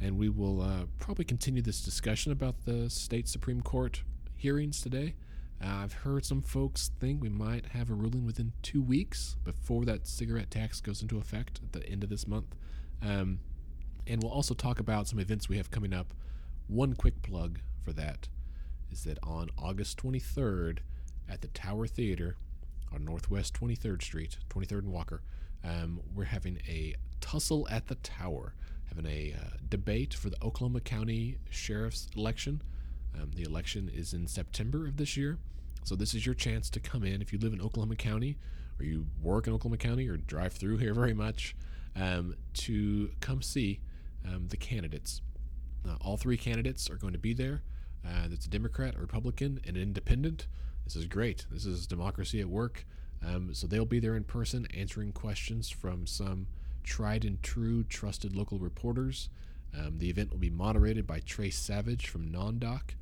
[0.00, 4.02] and we will uh, probably continue this discussion about the state Supreme Court
[4.36, 5.14] hearings today.
[5.62, 9.84] Uh, I've heard some folks think we might have a ruling within two weeks before
[9.84, 12.54] that cigarette tax goes into effect at the end of this month.
[13.02, 13.40] Um,
[14.06, 16.14] and we'll also talk about some events we have coming up.
[16.66, 18.28] One quick plug for that
[18.90, 20.78] is that on August 23rd,
[21.28, 22.36] at the Tower Theater
[22.92, 25.22] on Northwest 23rd Street, 23rd and Walker.
[25.62, 28.54] Um, we're having a tussle at the Tower,
[28.88, 32.62] having a uh, debate for the Oklahoma County Sheriff's election.
[33.14, 35.38] Um, the election is in September of this year.
[35.84, 38.38] So this is your chance to come in if you live in Oklahoma County
[38.78, 41.56] or you work in Oklahoma County or drive through here very much
[42.00, 43.80] um, to come see
[44.26, 45.20] um, the candidates.
[45.88, 47.62] Uh, all three candidates are going to be there.
[48.06, 50.46] Uh, it's a Democrat, a Republican, and an independent.
[50.84, 51.46] This is great.
[51.50, 52.86] This is democracy at work.
[53.26, 56.46] Um, so they'll be there in person answering questions from some
[56.84, 59.28] tried and true, trusted local reporters.
[59.76, 62.94] Um, the event will be moderated by Tres Savage from NonDoc,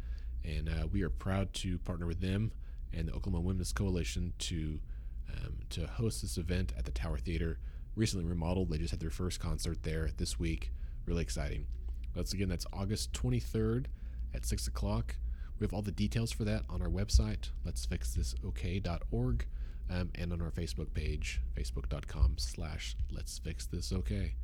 [0.45, 2.53] and uh, we are proud to partner with them
[2.93, 4.81] and the Oklahoma Women's Coalition to
[5.29, 7.59] um, to host this event at the Tower Theater.
[7.97, 10.71] Recently remodeled, they just had their first concert there this week.
[11.07, 11.67] Really exciting.
[12.15, 13.87] Once again, that's August 23rd
[14.35, 15.17] at 6 o'clock.
[15.59, 19.47] We have all the details for that on our website, let'sfixthisok.org,
[19.89, 24.35] um, and on our Facebook page, facebook.com slash let's fix this okay.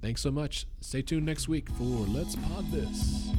[0.00, 0.66] Thanks so much.
[0.80, 3.30] Stay tuned next week for Let's Pod This.